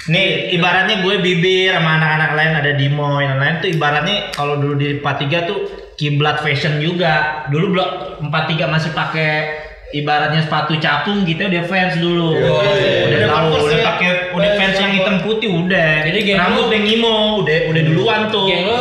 [0.07, 4.79] Nih ibaratnya gue bibir sama anak-anak lain ada Dimo yang lain tuh ibaratnya kalau dulu
[4.79, 5.59] di 43 tuh
[5.99, 7.45] kiblat fashion juga.
[7.51, 7.91] Dulu blok
[8.23, 9.66] 43 masih pakai
[9.97, 12.37] ibaratnya sepatu capung gitu udah fans dulu.
[12.37, 13.09] Oh, iya.
[13.09, 13.85] Udah Udah tahu pampers udah ya.
[13.85, 15.93] pakai udah Udah fans yang hitam putih udah.
[16.05, 18.47] Jadi geng rambut udah ngimo, udah udah duluan tuh.
[18.49, 18.81] Geng lo.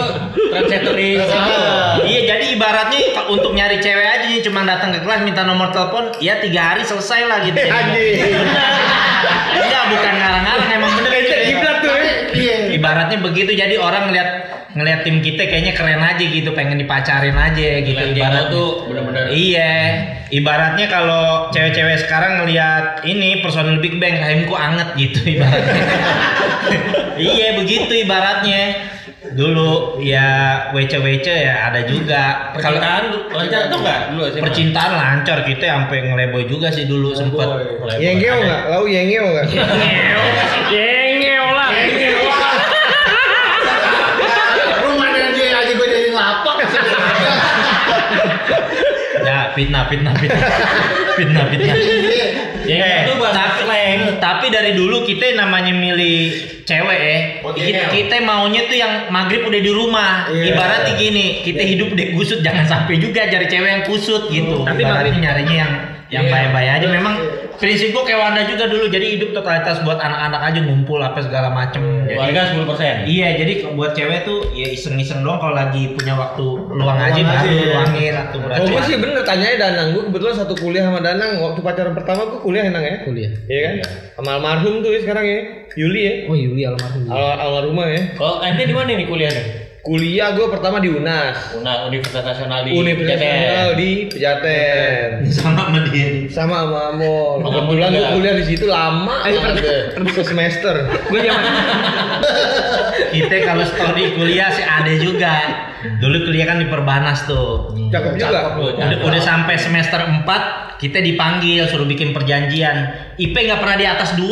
[2.05, 6.16] Iya jadi ibaratnya untuk nyari cewek aja nih cuma datang ke kelas minta nomor telepon
[6.24, 7.59] ya tiga hari selesai lah gitu.
[9.55, 11.36] Enggak bukan ngarang-ngarang emang bener itu.
[11.51, 12.13] Kiblat tuh ya.
[12.36, 12.55] Iya.
[12.76, 17.67] Ibaratnya begitu jadi orang ngeliat ngeliat tim kita kayaknya keren aja gitu pengen dipacarin aja
[17.80, 19.32] gitu lo ibarat tuh bener-bener.
[19.32, 19.73] Iya,
[20.30, 25.80] ibaratnya kalau cewek-cewek sekarang ngelihat ini personil Big Bang rahimku anget gitu ibaratnya.
[27.32, 28.91] iya begitu ibaratnya.
[29.26, 30.28] Dulu ya
[30.76, 32.53] wece-wece ya ada juga.
[32.59, 34.43] Kalau Percintaan lancar tuh enggak dulu SMA?
[34.43, 37.47] percintaan lancar kita sampai ngeleboy juga sih dulu sempet.
[37.97, 38.61] Yengeo nggak?
[38.69, 39.45] Lau yengeo nggak?
[40.76, 41.69] Yengeo lah.
[44.86, 46.55] Rumahnya dia aja gue jadi lapak.
[49.26, 50.41] Ya fitnah fitnah fitnah
[51.17, 51.76] fitnah fitnah.
[52.65, 56.34] Ya Eh, itu tapi, dari dulu kita namanya milih
[56.65, 57.17] cewek ya.
[57.53, 60.30] Kita, kita maunya tuh yang maghrib udah di rumah.
[60.30, 60.53] Iya.
[60.53, 64.65] Ibaratnya gini, kita hidup deh kusut jangan sampai juga cari cewek yang kusut gitu.
[64.65, 65.71] Tapi maghrib- nyarinya yang
[66.09, 66.34] yang Iya.
[66.34, 66.88] baik-baik aja.
[66.89, 67.15] Memang
[67.55, 68.85] prinsip gua kayak Wanda juga dulu.
[68.87, 71.81] Jadi hidup totalitas buat anak-anak aja ngumpul apa segala macem.
[72.03, 72.95] Jadi, Keluarga 10%.
[73.05, 77.27] Iya, jadi buat cewek tuh ya iseng-iseng doang kalau lagi punya waktu luang aja Luang
[77.27, 77.65] baru aja.
[77.65, 78.67] luangin atau Oh, berarti.
[78.67, 79.87] gue sih bener tanyanya Danang.
[79.91, 81.31] Gue kebetulan satu kuliah sama Danang.
[81.37, 82.95] Waktu pacaran pertama gue kuliah Danang ya.
[83.03, 83.31] Kuliah.
[83.45, 83.75] Iya kan?
[84.15, 85.39] Sama almarhum tuh ya sekarang ya.
[85.75, 86.13] Yuli ya.
[86.27, 87.01] Oh Yuli almarhum.
[87.07, 88.01] Al almarhumah ya.
[88.13, 89.45] Kalau ente di mana nih kuliah nih?
[89.86, 91.61] Kuliah gue pertama di UNAS.
[91.61, 93.38] Una- Universitas Nasional di Universitas Pejaten.
[93.38, 95.09] Nasional di Pejaten.
[95.38, 96.09] sama sama dia.
[96.25, 96.81] Sama sama.
[96.97, 99.15] Sama Kebetulan gue kuliah di situ lama.
[99.29, 100.89] Satu semester.
[101.13, 101.43] Gue zaman
[103.13, 105.33] Kita kalau story kuliah sih ada juga.
[106.01, 107.69] Dulu kuliah kan di Perbanas tuh.
[107.93, 108.57] Cakep juga.
[108.57, 112.91] Udah, udah sampai semester 4 kita dipanggil suruh bikin perjanjian.
[113.15, 114.27] IP nggak pernah di atas 2.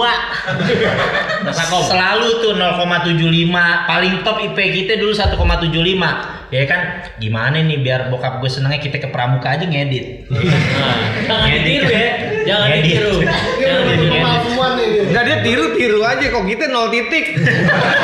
[1.88, 3.88] Selalu tuh 0,75.
[3.88, 6.54] Paling top IP kita dulu 1,75.
[6.54, 6.82] Ya kan
[7.18, 10.30] gimana nih biar bokap gue senengnya kita ke pramuka aja ngedit.
[10.30, 10.96] Nah,
[11.28, 12.10] jangan ditiru ya.
[12.46, 13.16] Jangan ditiru.
[13.60, 15.04] Jangan ditiru.
[15.12, 17.26] dia tiru-tiru aja kok kita nol titik.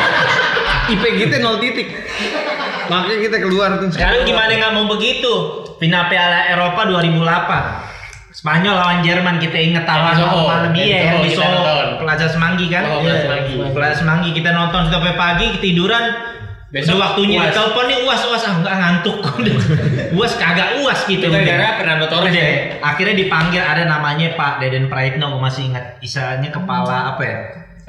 [0.93, 1.87] IP kita nol titik.
[2.89, 3.93] Makanya kita keluar tuh.
[3.93, 5.33] Sekarang gimana nggak mau begitu?
[5.77, 7.89] Final Piala Eropa 2008.
[8.29, 10.45] Spanyol lawan Jerman kita inget tawa Soho.
[10.45, 12.05] malam iya yang di Solo nonton.
[12.05, 13.53] Plaza Semanggi kan Oh, Plaza Semanggi.
[13.73, 16.03] Plaza Semanggi kita nonton sampai pagi ketiduran
[16.69, 17.45] Besok Udah waktunya uas.
[17.49, 19.17] ditelepon nih uas uas ah nggak ngantuk.
[20.17, 21.25] Uas kagak uas gitu.
[21.25, 22.45] Itu gara-gara Fernando Torres Udah.
[22.45, 22.53] ya?
[22.81, 27.37] akhirnya dipanggil ada namanya Pak Deden Praitno masih ingat istilahnya kepala apa ya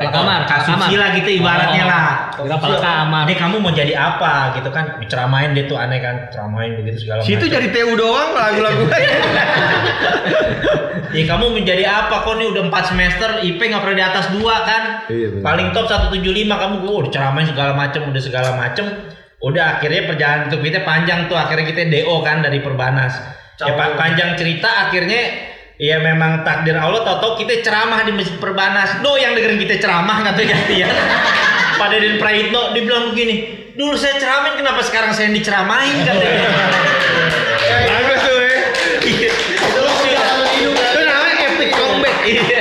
[0.01, 1.09] Kepala kamar, kepala Kasusi kamar.
[1.12, 1.90] gitu ibaratnya Oh.
[1.90, 3.22] lah Kepala kamar.
[3.24, 7.20] ini kamu mau jadi apa gitu kan ceramain dia tuh aneh kan ceramain begitu segala
[7.20, 7.53] Situ macam.
[7.53, 8.84] jadi TU doang lagu-lagu.
[11.11, 14.38] Ya kamu menjadi apa kok nih udah 4 semester IP nggak pernah di atas 2
[14.62, 14.82] kan?
[15.05, 15.42] Iya.
[15.42, 16.22] Paling top 175
[16.55, 18.86] kamu gue udah ceramain segala macem udah segala macem.
[19.40, 23.18] Udah akhirnya perjalanan hidup kita panjang tuh akhirnya kita DO kan dari Perbanas.
[23.59, 25.49] Ya pa- panjang cerita akhirnya
[25.80, 29.00] ya memang takdir Allah tau kita ceramah di masjid Perbanas.
[29.00, 30.88] Do yang dengerin kita ceramah kata ganti ya.
[31.80, 36.44] Pada Den Praitno dibilang begini, dulu saya ceramain kenapa sekarang saya yang diceramain katanya.
[37.88, 38.60] Bagus tuh ya.
[39.00, 39.30] Iya.
[40.60, 40.92] Itu kan?
[40.92, 42.16] Itu namanya epic comeback.
[42.28, 42.60] Iya.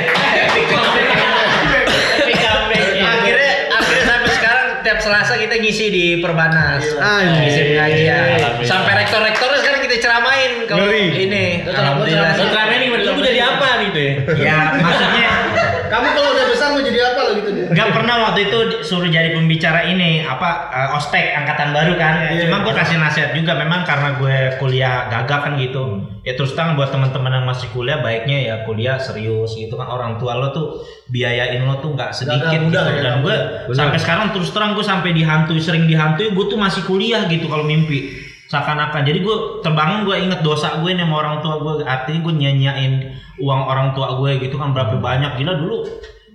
[3.00, 6.88] akhirnya akhirnya sampai sekarang tiap Selasa kita ngisi di Perbanas.
[6.96, 7.44] Anjir.
[7.44, 8.64] Ngisi pengajian.
[8.64, 10.39] Sampai rektor-rektornya sekarang kita ceramain
[10.70, 11.04] kalau Ngeri.
[11.26, 11.44] ini.
[11.66, 12.30] Alhamdulillah.
[12.38, 14.12] Lo selama ini lu mau jadi apa gitu ya?
[14.38, 15.30] Ya maksudnya
[15.90, 17.66] Kamu kalau udah besar mau jadi apa lo gitu dia?
[17.66, 22.14] nggak pernah waktu itu suruh jadi pembicara ini apa eh, ospek angkatan baru kan.
[22.30, 22.64] Iya, Cuma iya.
[22.70, 26.06] gue kasih nasihat juga memang karena gue kuliah gagak kan gitu.
[26.22, 30.22] Ya terus terang buat teman-teman yang masih kuliah baiknya ya kuliah serius gitu kan orang
[30.22, 30.66] tua lo tuh
[31.10, 32.94] biayain lo tuh nggak sedikit mudah gitu.
[32.94, 33.36] ya, Dan gue
[33.74, 37.66] sampai sekarang terus terang gue sampai dihantui sering dihantui gue tuh masih kuliah gitu kalau
[37.66, 42.20] mimpi seakan-akan jadi gue terbangun gue inget dosa gue nih sama orang tua gue artinya
[42.20, 42.92] gue nyanyain
[43.38, 45.86] uang orang tua gue gitu kan berapa banyak gila dulu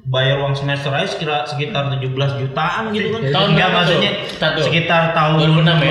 [0.06, 2.06] bayar uang semester aja sekitar sekitar 17
[2.38, 4.38] jutaan gitu kan Tahun Enggak, maksudnya tuh?
[4.38, 4.60] Satu.
[4.62, 5.90] sekitar tahun 2006 ya?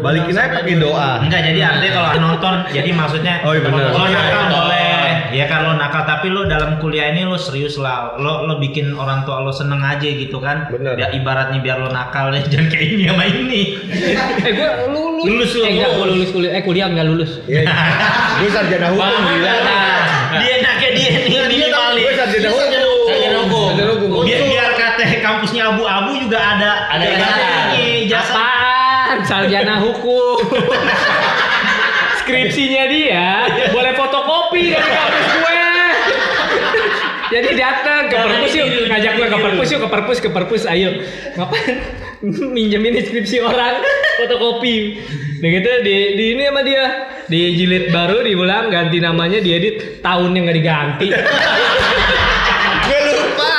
[0.00, 1.10] Balikin aja pakai doa.
[1.20, 3.92] Enggak jadi artinya kalau nonton jadi maksudnya Oh, iya benar.
[3.92, 4.50] lo nakal Nonton.
[4.58, 4.81] boleh
[5.32, 8.92] ya kan lo nakal tapi lo dalam kuliah ini lo serius lah lo lo bikin
[8.92, 10.94] orang tua lo seneng aja gitu kan Benar.
[10.94, 13.62] ya ibaratnya biar lo nakal deh jangan kayak ini sama ini
[14.46, 16.12] Eh gue lu, lu, Lulus lu, Eh enggak, gue lulus.
[16.12, 16.52] lulus kuliah.
[16.52, 17.32] Eh kuliah enggak lulus.
[17.46, 17.62] Iya.
[18.38, 19.54] Gue sarjana hukum gila.
[19.62, 19.98] nah.
[20.42, 23.06] dia enaknya dia nih minimalis Gue sarjana hukum.
[23.06, 23.64] Sarjana hukum.
[23.70, 24.08] Sarjana hukum.
[24.26, 27.48] biar biar kata kampusnya abu-abu juga ada Ada ijazah.
[28.02, 29.18] ijazah Apaan?
[29.22, 30.36] Sarjana hukum.
[32.18, 33.26] Skripsinya dia
[33.70, 33.92] boleh
[34.52, 35.56] fotokopi dari kampus gue.
[37.32, 41.00] Jadi datang ke perpus yuk, ngajak gue ke perpus yuk, ke perpus, ke perpus, ayo.
[41.32, 41.74] Ngapain?
[42.54, 43.80] Minjemin skripsi orang,
[44.20, 45.00] fotokopi.
[45.40, 46.84] Dan gitu di, di ini sama dia,
[47.26, 51.08] di jilid baru diulang ganti namanya diedit tahunnya nggak diganti.
[52.84, 53.52] Gue lupa.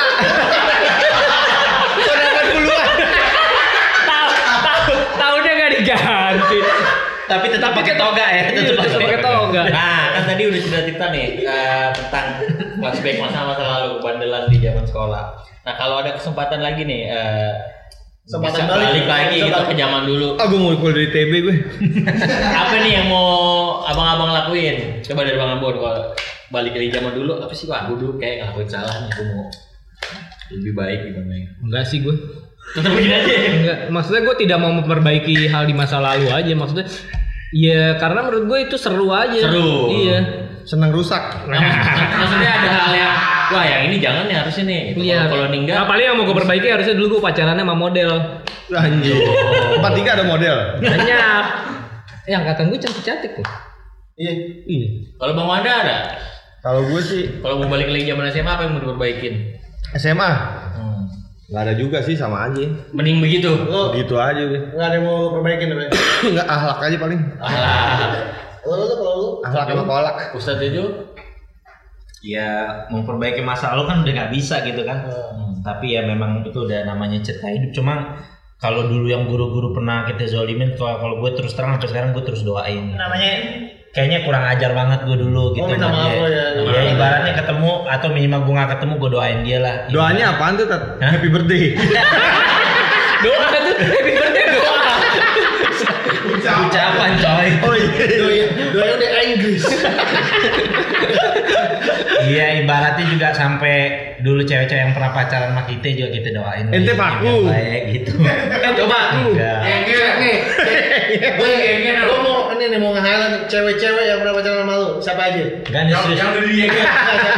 [1.98, 2.88] Kok dapat puluhan?
[4.06, 6.58] Tahun, tahun, tahunnya nggak diganti.
[7.24, 9.62] tapi tetap pakai toga ya Iya, tetap pakai toga.
[9.72, 10.03] Nah,
[10.34, 12.26] tadi udah sudah cerita nih eh, tentang
[12.76, 15.24] flashback masa-masa lalu bandelan di zaman sekolah.
[15.62, 17.54] Nah, kalau ada kesempatan lagi nih eh
[18.24, 18.88] Kesempatan balik.
[18.88, 19.68] balik lagi gitu Kesempatan.
[19.68, 20.28] ke zaman dulu.
[20.40, 21.56] Ah gue mau kuliah dari TB gue.
[22.64, 23.28] Apa nih yang mau
[23.84, 25.04] abang-abang lakuin?
[25.04, 26.08] Coba dari Bang Ambon kalau
[26.48, 29.44] balik dari zaman dulu apa sih Wah, gue dulu kayak ngelakuin salah nih, gue mau
[30.56, 31.46] lebih baik gimana ya.
[31.60, 32.16] Enggak sih gue.
[32.72, 33.32] Tetap begini aja.
[33.60, 36.52] Enggak, maksudnya gue tidak mau memperbaiki hal di masa lalu aja.
[36.56, 36.86] Maksudnya,
[37.52, 39.40] ya karena menurut gue itu seru aja.
[39.44, 39.90] Seru.
[39.90, 40.18] Iya.
[40.64, 41.20] Senang rusak.
[41.50, 41.84] Nah, mak-
[42.16, 43.12] maksudnya ada hal yang
[43.44, 44.80] wah yang ini jangan nih harusnya nih.
[44.90, 44.98] Gitu.
[45.04, 45.20] Iya.
[45.28, 48.10] Kalau- ninggal Nah, paling yang mau gue perbaiki harusnya dulu gue pacarannya sama model.
[48.70, 49.16] Anjir.
[49.76, 50.56] Empat tiga ada model.
[50.80, 51.44] Banyak.
[52.24, 53.46] Eh, angkatan gue cantik-cantik tuh.
[54.14, 54.32] Iya.
[54.64, 54.88] Iya.
[55.18, 55.98] kalau Bang Wanda ada
[56.62, 59.34] Kalau gue sih kalau mau balik lagi zaman SMA apa yang mau diperbaikin?
[59.92, 60.30] SMA.
[61.44, 62.64] Gak ada juga sih sama aja.
[62.96, 63.52] Mending begitu.
[63.68, 64.60] Lo Gitu aja udah.
[64.72, 65.92] nggak ada yang mau lo perbaikin apa?
[66.24, 67.20] Enggak ahlak aja paling.
[67.36, 68.24] Alah.
[68.64, 70.16] Lo lo tuh kalau lo Ahlak sama kolak.
[70.32, 70.84] Ustadz itu
[72.24, 75.04] ya memperbaiki masa lalu kan udah nggak bisa gitu kan
[75.60, 78.16] tapi ya memang itu udah namanya cerita hidup cuma
[78.56, 82.40] kalau dulu yang guru-guru pernah kita zolimin kalau gue terus terang sampai sekarang gue terus
[82.40, 83.32] doain namanya
[83.94, 85.64] kayaknya kurang ajar banget gue dulu oh, gitu.
[85.64, 86.46] Oh minta maaf lo ya.
[86.66, 89.74] Ya ibaratnya ketemu atau minimal gue gak ketemu gue doain dia lah.
[89.86, 89.94] Gitu.
[89.94, 90.66] Doanya apaan tuh?
[90.66, 90.82] Tat?
[90.98, 91.10] Hah?
[91.14, 91.78] Happy birthday.
[93.24, 94.74] doa tuh happy birthday doa.
[96.34, 97.48] Ucapan coy.
[97.62, 97.90] Oh iya.
[98.02, 98.18] iya.
[98.18, 99.62] Doain doain udah Inggris.
[102.24, 103.76] Iya ibaratnya juga sampai
[104.24, 106.64] dulu cewek-cewek yang pernah pacaran sama kita juga kita doain.
[106.72, 107.34] Ente Biar paku.
[107.48, 108.12] Baik gitu.
[108.64, 109.58] Eh coba Enggak.
[109.64, 110.36] Nih,
[111.36, 111.52] gue
[111.92, 114.88] gue mau ini nih mau nge-highlight cewek-cewek yang pernah pacaran sama lu.
[115.04, 115.42] Siapa aja?
[115.68, 116.20] Enggak nih serius.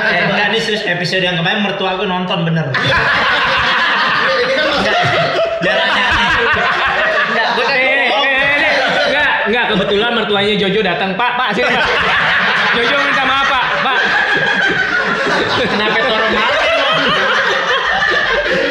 [0.06, 2.70] Eh, enggak nih serius episode yang kemarin mertua gue nonton bener.
[2.70, 2.84] Kan.
[7.26, 7.76] Enggak, gue kan
[9.06, 11.86] enggak, enggak kebetulan mertuanya Jojo datang, Pak, Pak, sini Pak.
[12.76, 13.98] Jojo minta maaf, Pak, Pak.
[15.44, 16.58] Kenapa toro malu?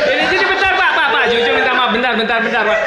[0.06, 1.24] Ini sini bentar, Pak, Pak, Pak.
[1.30, 2.80] Jojo minta maaf, bentar, bentar, bentar, Pak.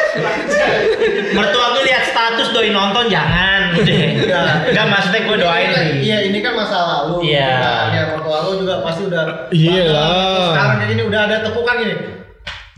[1.37, 4.73] Mertua gue lihat status doi nonton jangan udah.
[4.73, 5.71] Enggak maksudnya gue doain.
[6.03, 7.31] Iya, ini kan masa lalu.
[7.31, 7.53] Iya.
[7.95, 10.53] Ya, mertua lu juga pasti udah Iya lah.
[10.53, 12.18] Sekarang kayak gini udah ada tepukan gini.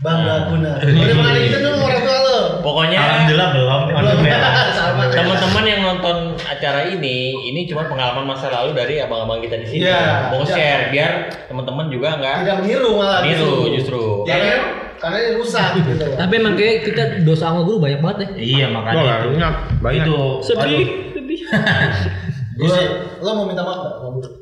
[0.01, 0.71] Bangga guna.
[0.81, 2.37] Udah pernah gitu dong orang tua lu.
[2.61, 3.69] Pokoknya Alhamdulillah belum.
[3.93, 4.53] Alhamdulillah.
[4.81, 5.03] Sama.
[5.13, 9.85] teman-teman yang nonton acara ini, ini cuma pengalaman masa lalu dari abang-abang kita di sini.
[9.85, 10.33] Iya.
[10.33, 11.11] Mau share biar
[11.45, 13.21] teman-teman juga nggak Tidak meniru malah.
[13.21, 14.25] niru justru.
[14.25, 14.53] Karena
[14.97, 15.93] karena ini rusak gitu.
[16.17, 18.29] Tapi emang kayak kita dosa sama guru banyak banget ya.
[18.37, 19.29] Iya makanya itu.
[19.37, 20.05] banyak, banyak.
[20.05, 21.39] Itu Sedih, sedih.
[22.61, 22.77] Gue,
[23.21, 24.40] lo mau minta maaf gak?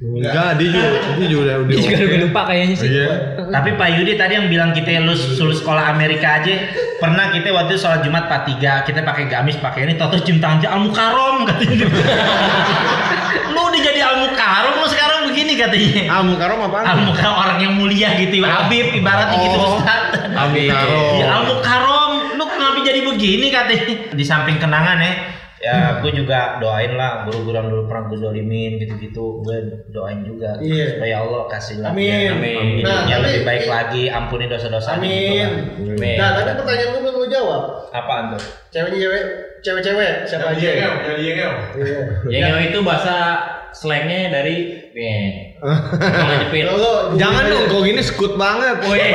[0.00, 0.88] Enggak, dia juga,
[1.20, 1.54] dia juga udah.
[1.68, 2.88] Dia juga udah lupa kayaknya sih.
[2.88, 3.08] Iya.
[3.52, 6.56] Tapi Pak Yudi tadi yang bilang kita lulus lulus sekolah Amerika aja
[6.96, 10.40] pernah kita waktu itu sholat Jumat Pak tiga kita pakai gamis pakai ini toto cium
[10.40, 11.84] tangan aja al mukarom katanya.
[13.52, 16.02] lu udah jadi al mukarom lu sekarang begini katanya.
[16.08, 16.84] Ah, Mukarom apaan?
[16.86, 19.76] Al mukarom orang yang mulia gitu, Habib ibaratnya gitu Oh.
[19.76, 20.16] Ustaz.
[20.16, 21.20] Al-Mukarram.
[21.20, 23.84] Ya al mukarom, lu kenapa jadi begini katanya?
[24.16, 25.12] Di samping kenangan ya,
[25.60, 29.56] ya gue juga doain lah guru-guru yang dulu pernah gue zolimin gitu-gitu gue
[29.88, 30.96] doain juga Iya.
[30.96, 32.32] supaya Allah kasih lah Amin.
[32.32, 32.80] Amin.
[32.80, 35.76] Nah, yang tapi- lebih baik lagi ampuni dosa-dosa Amin.
[35.78, 36.16] Amin.
[36.16, 37.62] Nah, tapi pertanyaan gue belum jawab.
[37.90, 38.40] apaan tuh
[38.70, 39.22] Ceweknya cewek,
[39.60, 40.68] cewek-cewek siapa aja?
[41.18, 41.48] Iya.
[42.32, 43.16] Yang itu bahasa
[43.70, 44.80] slangnya dari.
[45.60, 46.64] Kalau jepit.
[47.14, 48.78] Jangan dong, kok gini skut banget.
[48.80, 49.12] Wih.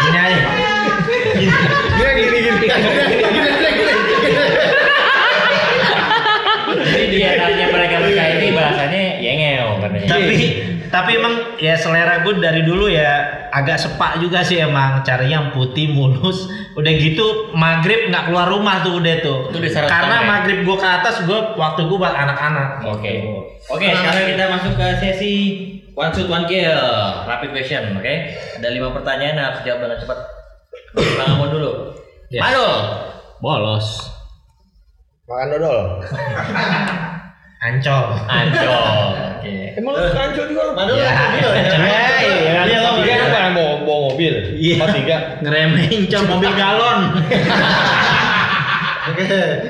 [0.00, 0.38] gini aja
[1.92, 2.66] Dia gini gini.
[6.82, 10.01] Jadi di antaranya mereka mereka ini bahasanya yengel katanya.
[10.12, 10.36] Tapi
[10.92, 15.48] tapi emang ya selera gue dari dulu ya agak sepak juga sih emang caranya yang
[15.56, 16.44] putih mulus
[16.76, 19.58] udah gitu maghrib nggak keluar rumah tuh udah tuh Itu
[19.88, 20.28] karena ya?
[20.28, 23.12] maghrib gue ke atas gue waktu gue buat anak-anak Oke.
[23.70, 25.32] Oke, sekarang kita masuk ke sesi
[25.94, 26.82] one shoot one kill,
[27.30, 28.14] rapid question, oke?
[28.58, 30.18] Ada lima pertanyaan harus jawab dengan cepat.
[30.98, 31.72] Bang Amon dulu.
[32.26, 32.42] Yes.
[33.38, 33.86] Bolos.
[35.30, 35.78] Makan dodol.
[37.62, 39.06] ancol Ancol.
[39.38, 39.54] Oke.
[39.78, 40.72] Emang lu kancol juga lu?
[40.74, 40.98] Mana lo?
[40.98, 41.14] Ya.
[41.38, 41.46] Iya,
[42.20, 43.30] iya, Iya, kan lo tiga kan bener.
[43.30, 44.34] barang bawa, mobil.
[44.54, 44.74] Iya.
[44.76, 45.16] Empat tiga.
[45.40, 46.98] ngeremehin col mobil galon
[49.02, 49.26] Oke.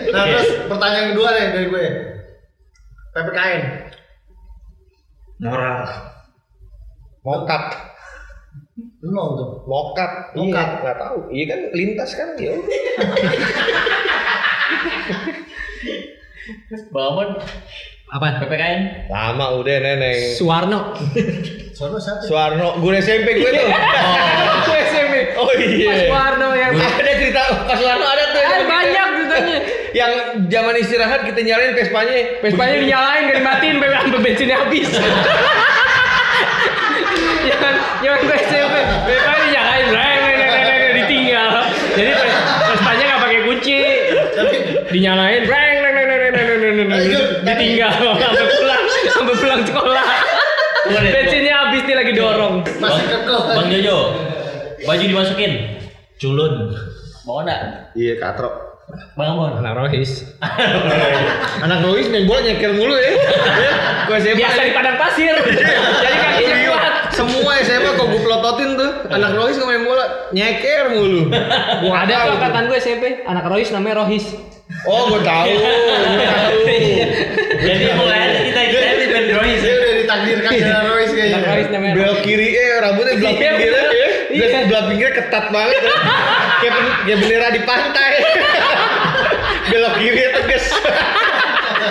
[0.08, 1.84] Nah, terus pertanyaan kedua nih dari gue.
[3.12, 3.62] PPKN.
[5.38, 5.80] moral
[7.22, 7.64] Mokat.
[9.02, 9.50] Nol tuh.
[9.64, 10.32] Mokat.
[10.32, 11.18] Iya, nggak tahu.
[11.28, 12.56] Iya kan lintas kan ya
[16.42, 16.80] udah.
[16.88, 17.28] Bang Amon,
[18.08, 18.26] Apa?
[18.38, 18.80] PPKN.
[19.08, 20.36] Lama udah neneng.
[20.36, 20.92] Suwarno.
[21.72, 22.20] Soalnya siapa?
[22.22, 23.68] Suwarno, guru SMP gue tuh.
[24.62, 25.14] Gue SMP.
[25.34, 26.06] Oh iya.
[26.06, 28.42] Suwarno yang Ada cerita Pak Suwarno ada tuh.
[28.42, 29.56] Eh, banyak ceritanya.
[29.92, 30.12] Yang
[30.48, 32.16] zaman istirahat kita nyalain Vespanya.
[32.40, 34.88] Vespanya dinyalain gak dimatiin sampai bensinnya habis.
[37.42, 38.76] Jangan jangan gue SMP.
[39.08, 41.48] Vespanya dinyalain, reng, reng, reng, reng, reng, ditinggal.
[41.92, 43.78] Jadi Ves- Vespanya nggak pakai kunci.
[44.88, 45.71] Dinyalain, reng,
[46.88, 47.92] duduk duduk ditinggal.
[47.94, 48.84] Sampai pulang.
[49.12, 50.04] Sampai pulang sekolah.
[50.82, 52.54] Bensinnya habis nih lagi dorong.
[52.82, 53.98] Masih kekeh bang Jojo
[54.86, 55.52] baju dimasukin.
[56.18, 56.54] Culun.
[57.26, 57.94] Mau nggak?
[57.94, 58.54] Iya katrok.
[59.16, 59.62] Bang Amon.
[59.62, 60.26] Anak Rohis.
[61.64, 63.12] Anak Rohis main bola nyekel mulu ya.
[64.10, 64.18] Gue?
[64.34, 64.66] Biasa ya?
[64.68, 65.32] di padang pasir.
[65.32, 65.64] Iya.
[66.02, 66.91] Jadi kakinya kuat.
[67.12, 68.90] Semua SMA kok gue pelototin tuh.
[69.06, 71.28] Anak Lois nggak main bola nyeker mulu.
[71.82, 74.26] Gua Ada tuh angkatan gue SMP, anak rohis namanya Rohis.
[74.82, 75.46] Oh gue tahu.
[75.46, 76.58] Gue tahu.
[77.62, 79.60] Jadi mulai kita kita di Bendrois.
[79.60, 81.38] Dia udah ditakdirkan dengan Anak rohis kayaknya.
[81.70, 82.24] namanya Belok Rohis.
[82.24, 83.82] kiri eh rambutnya belok Iya, pinggir ya.
[83.92, 84.08] iya.
[84.32, 85.76] Belah belah pinggirnya ketat banget.
[85.78, 85.94] Ya.
[86.58, 86.74] Kayak
[87.20, 88.12] bendera di pantai.
[89.70, 90.64] belok kiri tegas.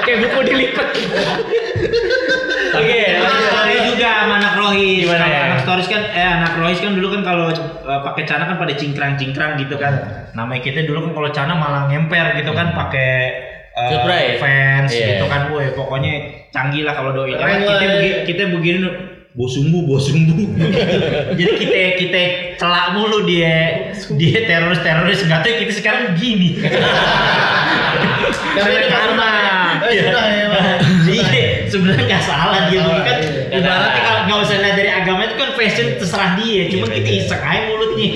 [0.01, 0.87] Kayak buku dilipat.
[2.71, 5.03] Oke, story juga sama anak Rohis.
[5.03, 5.39] Gimana ya?
[5.51, 8.73] Anak stories kan eh anak Rohis kan dulu kan kalau eh, pakai cana kan pada
[8.73, 9.93] cingkrang-cingkrang gitu kan.
[10.31, 13.11] Namanya kita dulu kan kalau cana malah ngemper gitu kan pakai
[13.71, 14.39] eh, Surprise.
[14.39, 15.07] fans Iya.
[15.15, 16.13] gitu kan, woi pokoknya
[16.49, 17.35] canggih lah kalau doi.
[17.35, 17.93] Karena kita lah.
[17.97, 18.77] begi- kita begini
[19.31, 20.43] bosumbu bosumbu.
[21.39, 22.21] Jadi kita kita
[22.59, 26.59] celak mulu dia dia teroris teroris nggak tahu kita sekarang begini.
[28.51, 29.31] Karena karma.
[29.87, 30.47] Eh, sudah ya.
[31.11, 33.17] Iya, sebenarnya nggak salah dia Salah, kan.
[33.19, 33.59] iya.
[33.59, 36.61] Ibaratnya kalau nggak usah lihat dari agama itu kan fashion terserah dia.
[36.67, 37.19] Cuma Iya, kita bener.
[37.23, 38.09] iseng aja mulutnya.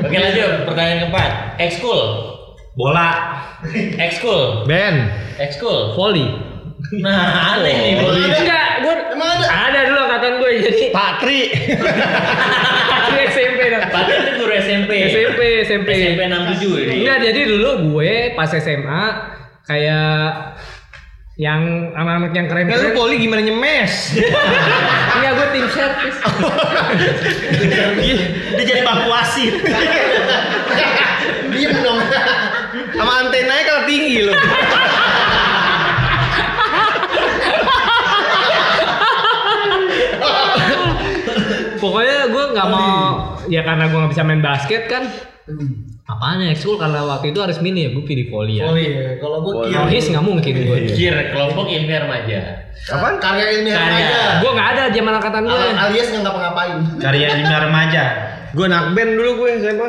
[0.00, 1.30] Oke lanjut pertanyaan keempat.
[1.60, 2.00] Ekskul.
[2.72, 3.10] Bola.
[4.00, 4.64] Ekskul.
[4.64, 5.12] Ben.
[5.36, 5.92] Ekskul.
[5.96, 6.51] Volley.
[7.00, 7.92] Nah, aneh nih.
[7.96, 8.20] Oh, Bang.
[8.20, 8.36] ada.
[8.36, 9.46] Enggak, gue Emang ada?
[9.48, 11.40] ada dulu angkatan gue jadi Patri.
[12.92, 13.84] Patri SMP dong.
[13.88, 14.90] Patri itu guru SMP.
[15.08, 15.88] SMP, SMP.
[15.96, 16.94] SMP 67 ini.
[17.00, 19.02] Enggak, jadi dulu gue pas SMA
[19.64, 20.52] kayak
[21.40, 21.62] yang
[21.96, 22.92] anak-anak yang lu keren-keren.
[22.92, 24.12] poli gimana nyemes?
[25.16, 26.18] Enggak, gue tim service.
[28.52, 29.54] Dia jadi bangku wasit.
[31.48, 31.98] Diem dong.
[32.92, 34.36] Sama antenanya kalau tinggi loh.
[41.78, 45.04] Pokoknya gue nggak mau ya karena gue nggak bisa main basket kan.
[46.02, 48.68] Apaan ya ekskul karena waktu itu harus mini ya gue pilih volley ya.
[48.68, 50.78] Oh iya, kalau gue kira Rohis nggak mungkin gue.
[50.94, 52.38] Kir kelompok ilmiah remaja.
[52.90, 53.14] Apaan?
[53.18, 54.16] karya ilmiah remaja.
[54.38, 55.58] Gue nggak ada zaman angkatan gue.
[55.58, 56.78] Al- alias nggak ngapa-ngapain.
[57.00, 58.02] Karya lima remaja.
[58.52, 59.86] Gue nakben dulu gue siapa?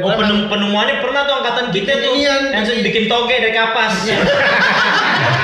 [0.00, 2.42] Oh penemu penemuannya pernah tuh angkatan kita tuh yang
[2.80, 3.94] bikin toge dari kapas.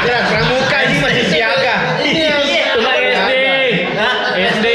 [0.02, 1.76] Ya, pramuka ini masih siaga.
[2.02, 2.42] Ini yang
[2.74, 3.32] Cuma SD.
[3.94, 4.14] Hah?
[4.34, 4.66] SD.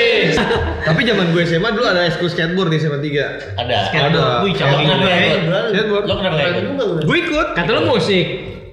[0.87, 3.55] Tapi zaman gue SMA dulu ada ekskul skateboard di SMA 3.
[3.55, 3.77] Ada.
[3.89, 4.23] Ada.
[4.43, 5.63] Wih, Lo nggak ikut?
[5.71, 6.03] Skateboard.
[6.03, 6.63] Lo kenapa ikut?
[6.67, 6.85] lu.
[7.07, 7.47] Gue ikut.
[7.55, 8.25] Kata lu musik.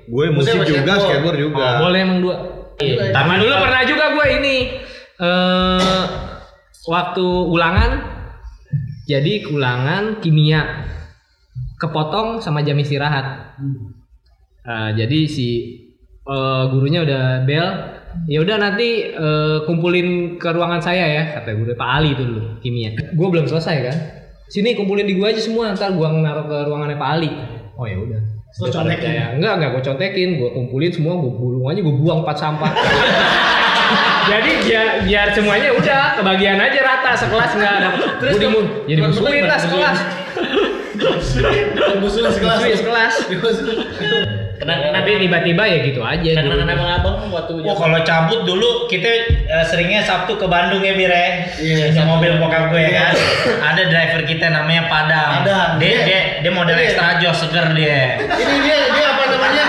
[0.05, 1.03] Gue Musik juga, skateboard.
[1.07, 1.65] skateboard juga.
[1.65, 2.37] Oh, boleh emang dua.
[2.83, 3.15] Iya.
[3.15, 4.57] Tapi Sama dulu pernah juga gue ini
[5.15, 6.03] eh
[6.91, 7.91] waktu ulangan
[9.07, 10.91] jadi ulangan kimia
[11.79, 13.57] kepotong sama jam istirahat.
[14.65, 15.49] Eh, jadi si
[16.25, 17.67] eh, gurunya udah bel
[18.31, 22.43] ya udah nanti eh, kumpulin ke ruangan saya ya kata guru Pak Ali itu dulu
[22.63, 22.95] kimia.
[23.15, 23.97] Gue belum selesai kan.
[24.49, 27.31] Sini kumpulin di gua aja semua ntar gua naruh ke ruangannya Pak Ali.
[27.75, 28.21] Oh ya udah.
[28.55, 29.11] Lo contekin.
[29.19, 32.71] Ya, enggak, enggak gue contekin, gue kumpulin semua, gue bulung aja, gue buang empat sampah.
[34.31, 37.91] Jadi biar, biar semuanya udah kebagian aja rata sekelas enggak ada.
[38.23, 39.99] Gue dimun, jadi musuhin lah sekelas.
[41.99, 42.59] Musuhin sekelas.
[42.63, 43.15] Musuhin sekelas.
[44.65, 46.31] Kenapa Tapi tiba-tiba ya gitu aja.
[46.41, 46.57] Dulu.
[46.59, 49.09] kenapa abang waktu Oh kalau cabut dulu kita
[49.45, 51.53] eh, seringnya Sabtu ke Bandung ya Bire.
[51.55, 52.09] Iya, Di Sabtu.
[52.09, 53.13] mobil bokap gue ya kan.
[53.63, 55.31] Ada driver kita namanya Padang.
[55.41, 55.71] Padang.
[55.77, 56.01] Dia Iya.
[56.03, 56.85] dia dia model Iya.
[56.87, 58.17] extra jos seger dia.
[58.19, 59.65] Ini dia dia apa namanya?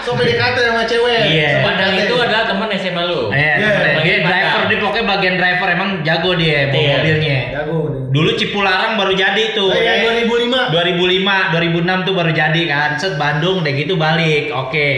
[0.00, 1.20] So PDKT sama cewek.
[1.28, 1.48] Iya.
[1.52, 3.28] So Padang itu adalah teman SMA lu.
[3.28, 3.52] Eh, Iya,
[3.98, 6.94] dia driver dia pokoknya bagian driver emang jago dia bawa Iya.
[6.96, 7.38] mobilnya.
[7.52, 7.97] Jago dia.
[8.08, 9.68] Dulu Cipularang baru jadi tuh.
[9.68, 10.24] Oh, iya, ya.
[10.24, 10.72] 2005.
[10.72, 12.90] 2005, 2006 tuh baru jadi kan.
[12.96, 14.48] Set Bandung deh gitu balik.
[14.52, 14.88] Oke.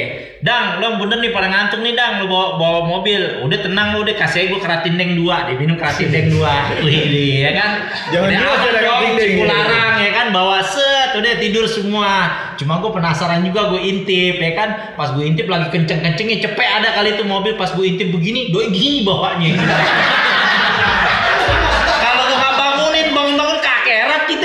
[0.40, 3.44] Dang, lo bener nih pada ngantuk nih Dang, lo bawa, bawa mobil.
[3.44, 6.70] Udah tenang lo udah kasih gue keratin deng dua, dia minum keratin deng dua.
[6.86, 7.70] Wih, ya kan.
[8.08, 9.02] Jangan udah aman dong.
[9.20, 12.12] Cipularang ya kan bawa set, udah tidur semua.
[12.56, 14.68] Cuma gue penasaran juga gue intip ya kan.
[14.96, 18.72] Pas gue intip lagi kenceng-kencengnya cepet ada kali itu mobil pas gue intip begini, doi
[18.72, 19.61] gini bawanya.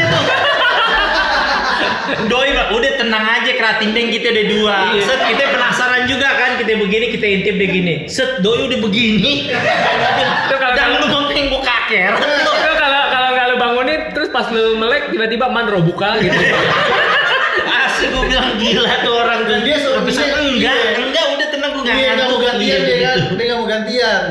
[2.26, 4.78] Doi Pak, udah tenang aja keratin deng kita udah dua.
[4.99, 7.95] Set kita penasaran juga kan kita begini kita intip deh gini.
[8.06, 9.49] Set doi udah begini.
[10.45, 12.22] Itu kalau- Dan lu ngomongin gua kakerat.
[12.22, 16.34] Itu kalau kalau nggak lu bangunin, terus pas lu melek tiba-tiba man robuka gitu.
[17.86, 19.51] Asli gua bilang gila tuh orang tuh.
[19.51, 20.99] Dan dia suruh bisa enggak, iya.
[20.99, 23.18] enggak udah tenang gua enggak Dia nggak mau gantian Iya, dia kan.
[23.34, 24.22] Dia nggak mau gantian.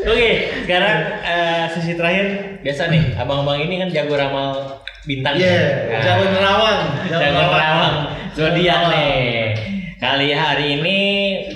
[0.00, 0.30] Oke,
[0.64, 2.26] sekarang eh, sesi terakhir
[2.60, 5.36] biasa nih, abang-abang ini kan jago ramal bintang.
[5.36, 6.80] Iya, Nah, jago nerawang.
[7.06, 7.96] jago nerawang
[8.32, 9.52] zodiak nih.
[9.96, 10.98] Kali hari ini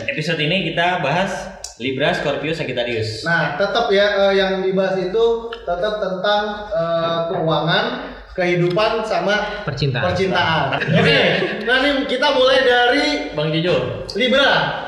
[0.05, 1.33] episode ini kita bahas
[1.77, 3.25] Libra, Scorpio, Sagittarius.
[3.25, 5.25] Nah, tetap ya eh, yang dibahas itu
[5.65, 7.85] tetap tentang eh, keuangan,
[8.31, 10.05] kehidupan sama Percintaan.
[10.05, 10.65] percintaan.
[10.93, 11.21] Oke,
[11.65, 14.85] nah ini kita mulai dari Bang Jojo, Libra.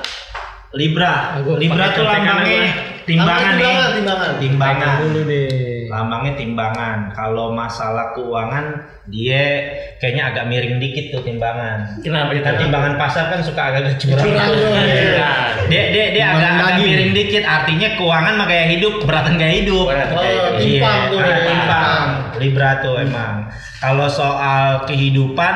[0.76, 1.40] Libra.
[1.57, 2.92] Libra tuh lambangnya.
[3.07, 3.62] Timbangan nih.
[3.62, 4.30] Timbangan, timbangan.
[4.42, 4.94] Timbangan.
[5.00, 5.86] dulu deh.
[5.86, 6.98] Lambangnya timbangan.
[7.14, 8.66] Kalau masalah keuangan
[9.07, 9.70] dia
[10.02, 11.86] kayaknya agak miring dikit tuh timbangan.
[12.02, 14.26] kenapa kita Kita timbangan pasar kan suka agak curang.
[14.26, 15.30] Curang tuh, Iya.
[15.70, 17.42] Dia dia dia Timbangan agak, agak miring dikit.
[17.46, 19.86] Artinya keuangan mah gaya hidup, keberatan gaya hidup.
[19.86, 21.18] Oh, kayak Iya, tuh.
[21.22, 22.07] ya, timpang.
[22.42, 23.34] Libra tuh emang.
[23.78, 25.54] Kalau soal kehidupan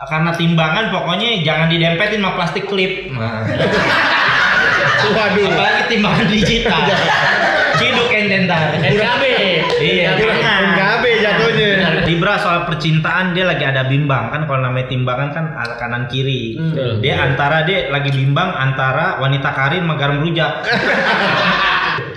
[0.00, 3.14] karena timbangan pokoknya jangan didempetin sama plastik klip.
[3.14, 3.46] Nah.
[5.08, 5.46] Waduh.
[5.48, 6.82] Apalagi timbangan digital.
[7.80, 8.76] Ciduk enten tar.
[8.76, 9.24] NKB.
[9.80, 10.10] Iya.
[10.20, 11.68] NKB jatuhnya.
[12.04, 15.44] Libra soal percintaan dia lagi ada bimbang kan kalau namanya timbangan kan
[15.80, 16.60] kanan kiri.
[16.60, 17.00] Hmm.
[17.00, 20.52] Dia antara dia lagi bimbang antara wanita karir sama garam rujak.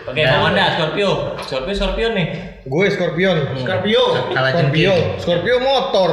[0.03, 1.39] Oke, Bang Wanda, Scorpio.
[1.47, 2.27] Scorpio, Scorpio nih.
[2.67, 3.55] Gue Scorpion.
[3.55, 4.03] Scorpio.
[4.35, 4.91] Kalah Scorpio.
[4.91, 5.19] cengking.
[5.23, 6.11] Scorpio motor.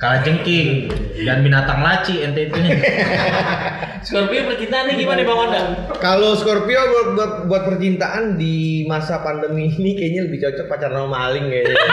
[0.00, 0.88] Kalah jengking
[1.28, 2.56] dan binatang laci ente itu.
[4.08, 5.60] Scorpio percintaannya gimana Bang Wanda?
[6.00, 11.08] Kalau Scorpio buat, buat, buat percintaan di masa pandemi ini kayaknya lebih cocok pacaran sama
[11.12, 11.76] maling kayaknya.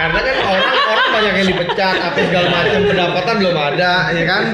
[0.00, 4.44] Karena kan orang orang banyak yang dipecat, apa segala macam pendapatan belum ada, ya kan?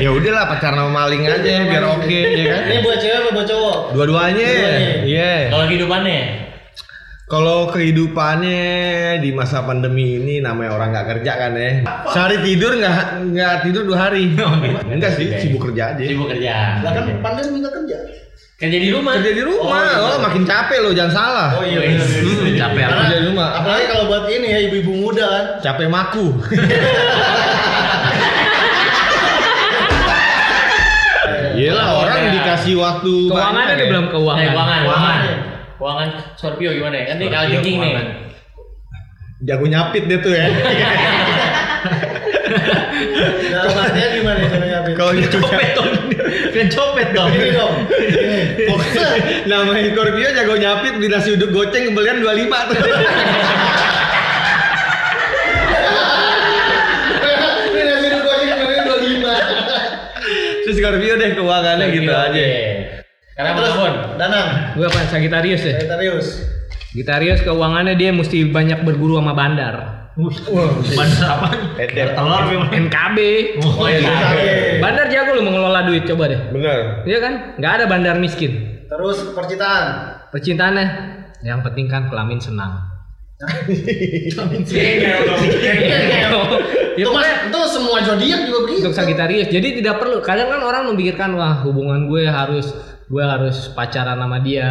[0.00, 2.62] Ya udahlah pacaran sama maling aja biar oke, ya kan?
[2.64, 3.76] Ini buat cewek apa buat cowok?
[3.92, 4.48] Dua-duanya,
[5.04, 5.52] iya.
[5.52, 6.49] Kalau kehidupannya?
[7.30, 11.70] Kalau kehidupannya di masa pandemi ini namanya orang nggak kerja kan ya.
[12.10, 14.34] Sehari tidur nggak nggak tidur dua hari.
[14.98, 16.02] Enggak sih, sibuk kerja aja.
[16.02, 16.82] Sibuk kerja.
[16.82, 18.02] Lah kan pandemi minta kerja.
[18.58, 19.14] Kerja di rumah.
[19.22, 21.48] Kerja di rumah, oh, makin capek loh, jangan salah.
[21.54, 21.80] Oh iya.
[22.02, 23.48] Hmm, capek apa kerja di rumah?
[23.62, 25.44] Apalagi kalau buat ini ya ibu-ibu muda kan.
[25.62, 26.26] Capek maku.
[31.60, 33.86] Iyalah Kalau orang ada- dikasih waktu dia ya.
[33.92, 34.40] belum keuangan.
[34.42, 35.18] Eh, keuangan, keuangan.
[35.80, 36.36] Keuangan.
[36.36, 37.04] Scorpio gimana ya?
[37.08, 37.96] Kan dia Scorpio kalah jengking nih.
[39.48, 40.44] Jago nyapit dia tuh ya.
[43.48, 44.84] Dalam artinya gimana caranya?
[44.84, 44.92] Bin?
[45.00, 45.88] Kalau jago Copet dong.
[46.52, 47.32] Kan copet dong.
[47.32, 47.74] Ini dong.
[49.48, 52.76] Namanya Scorpio jago nyapit beli nasi uduk goceng kembalian 25 tuh.
[57.72, 60.60] Ini nasi uduk goceng kemarin 25.
[60.68, 62.69] Terus Scorpio deh keuangannya gitu aja.
[63.40, 63.94] Karena Bang Ambon.
[64.20, 64.48] Danang.
[64.76, 65.00] Gue apa?
[65.08, 65.80] Sagittarius ya.
[65.80, 66.44] Sagittarius.
[66.92, 69.76] Sagittarius keuangannya dia mesti banyak berguru sama bandar.
[70.92, 71.48] Bandar apa?
[71.80, 72.12] Eder.
[72.12, 72.68] Telur memang.
[72.68, 73.18] NKB.
[73.64, 74.12] Oh iya.
[74.12, 74.76] Oke.
[74.84, 76.52] Bandar jago lu mengelola duit coba deh.
[76.52, 77.08] Bener.
[77.08, 77.56] Iya kan?
[77.56, 78.84] Nggak ada bandar miskin.
[78.92, 80.20] Terus percintaan.
[80.28, 80.86] Percintaannya
[81.40, 82.92] yang penting kan kelamin senang.
[86.92, 88.84] Itu itu semua zodiak juga begitu.
[88.84, 89.48] untuk Sagittarius.
[89.48, 90.20] Jadi tidak perlu.
[90.20, 92.68] Kadang kan orang memikirkan wah hubungan gue harus
[93.10, 94.70] gue harus pacaran sama dia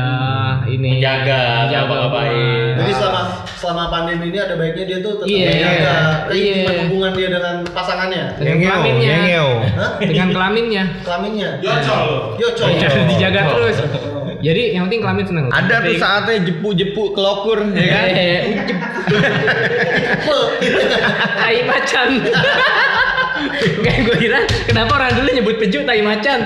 [0.64, 2.72] ini Menjaga, menjaga ngapa-ngapain.
[2.80, 3.22] Jadi selama
[3.52, 5.96] selama pandemi ini ada baiknya dia tuh tetap Iya, menjaga iya.
[6.32, 8.24] keintiman hubungan dia dengan pasangannya.
[8.40, 9.16] dengan Ngengeo, kelaminnya.
[9.76, 9.92] Hah?
[10.00, 11.50] dengan kelaminnya Kelaminnya.
[11.60, 12.08] Yocol.
[12.40, 12.68] Yocol.
[12.80, 13.78] Jangan dijaga terus.
[14.40, 15.46] Jadi yang penting kelamin senang.
[15.52, 18.06] Ada tuh saatnya jepu-jepu kelokur, ya kan?
[20.60, 20.72] Eh,
[21.36, 22.08] tai macan.
[23.80, 26.40] Kayak gue kira kenapa orang dulu nyebut peju tai macan?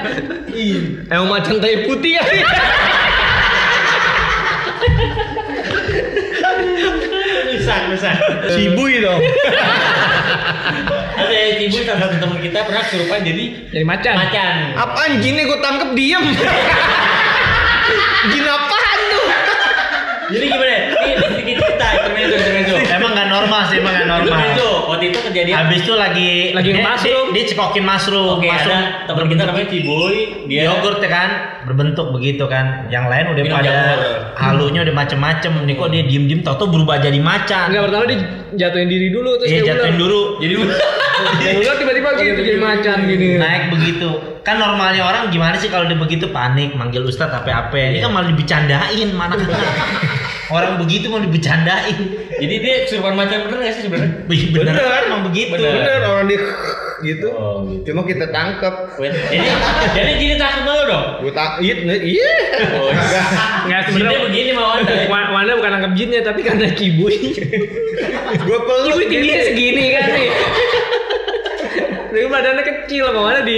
[1.09, 2.23] Emang macan tai putih ya?
[7.53, 8.09] Bisa, bisa.
[8.51, 9.21] Sibui dong.
[11.13, 14.13] Ada yang ibu salah satu teman kita pernah kesurupan jadi Jadi macan.
[14.17, 14.53] macan.
[14.75, 16.25] Apaan jinnya gue tangkep diem?
[18.33, 19.25] Jin apaan tuh?
[20.33, 20.75] Jadi gimana?
[21.03, 22.75] Ini sedikit cerita intermezzo intermezzo.
[22.89, 24.25] Emang nggak normal sih, emang nggak normal.
[24.33, 24.69] Intermezzo.
[24.93, 27.27] Waktu itu kejadian Habis itu lagi Lagi dia, mushroom.
[27.29, 30.15] dia, dia cekokin mushroom, Oke, mushroom ada teman kita namanya Ciboy,
[30.45, 31.29] dia yogurt ya kan
[31.63, 32.65] berbentuk begitu kan.
[32.87, 33.99] Yang lain udah Minum pada jamur.
[34.35, 35.51] halunya udah macem-macem.
[35.63, 37.71] Nih kok dia diem-diem tau tuh berubah jadi macan.
[37.71, 38.17] Enggak pertama dia
[38.53, 40.21] jatuhin diri dulu terus Iya dia jatuhin dulu.
[40.37, 40.53] jadi
[41.39, 43.27] Yang ulang tiba-tiba gitu jadi macan gini.
[43.37, 44.09] Naik begitu.
[44.43, 47.79] Kan normalnya orang gimana sih kalau dia begitu panik manggil ustadz apa apa.
[47.79, 49.39] Ini kan malah dibecandain mana
[50.49, 51.95] Orang begitu mau dibecandain.
[52.33, 54.27] jadi dia kesurupan macan bener gak sih sebenarnya?
[54.27, 54.75] Bener,
[55.07, 55.55] emang begitu.
[55.55, 55.71] Bener.
[55.77, 56.39] Bener orang dia
[57.07, 57.27] gitu.
[57.29, 57.91] Oh, gitu.
[57.91, 58.95] Cuma kita tangkep.
[58.95, 59.47] Wait, Jadi
[59.93, 61.05] jadi gini takut lo dong.
[61.21, 62.31] Gue tak iya iya.
[62.75, 63.23] Oh, Enggak
[63.63, 64.93] Jinnya sebenarnya begini mau Wanda.
[65.11, 67.17] Wa- Wanda bukan nangkep jinnya tapi karena kibui.
[68.35, 68.87] Gue peluk.
[68.89, 70.29] Kibui tingginya segini kan nih.
[72.13, 73.57] Tapi badannya kecil sama Wanda di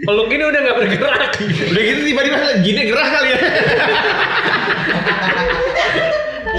[0.00, 1.30] peluk ini udah nggak bergerak.
[1.68, 3.38] Udah gitu tiba-tiba jinnya gerah kali ya.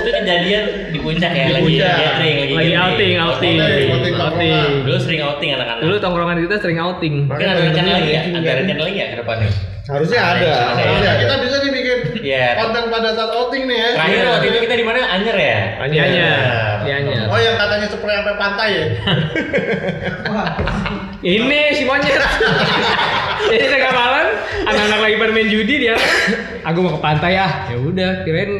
[0.01, 1.95] Itu kejadian di puncak ya Di lagi puncak.
[1.95, 2.53] gathering lagi.
[2.53, 4.51] Lagi outing, outing, Outing, outing, outing.
[4.81, 5.81] Dulu sering outing anak-anak.
[5.81, 7.15] Dulu tongkrongan kita sering outing.
[7.25, 8.21] Mungkin ada rencana lagi ya?
[8.27, 9.49] Ada rencana lagi ya ke depannya?
[9.81, 10.51] Harusnya ada.
[10.71, 11.19] Ada, Harusnya ada.
[11.19, 12.47] kita bisa dibikin Iya.
[12.55, 13.89] konten pada saat outing nih ya.
[13.93, 14.99] Terakhir waktu itu kita di mana?
[15.03, 15.59] Anyer ya?
[15.83, 16.31] Iya, iya.
[16.81, 18.85] Iya, Oh yang katanya spray sampai pantai ya.
[21.21, 22.17] Ini si monyet.
[23.51, 24.27] Jadi tengah malam,
[24.63, 25.95] anak-anak lagi pada main judi dia.
[26.63, 27.69] Aku mau ke pantai ah.
[27.69, 28.51] Ya udah, kirain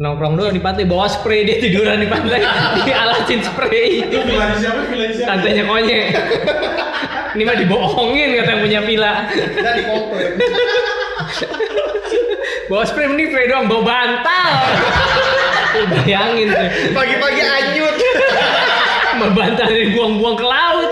[0.00, 2.40] nongkrong doang di pantai bawa spray dia tiduran di pantai.
[2.88, 4.08] Dialasin spray.
[5.20, 6.04] Tantenya konyek.
[7.36, 9.12] Ini mah dibohongin kata yang punya villa.
[9.28, 10.32] Kita di komplain.
[12.72, 14.50] bawa spray mending spray doang bawa bantal.
[16.00, 16.68] Bayangin tuh.
[16.96, 17.96] Pagi-pagi anyut.
[19.10, 20.90] sama bantal dibuang-buang ke laut.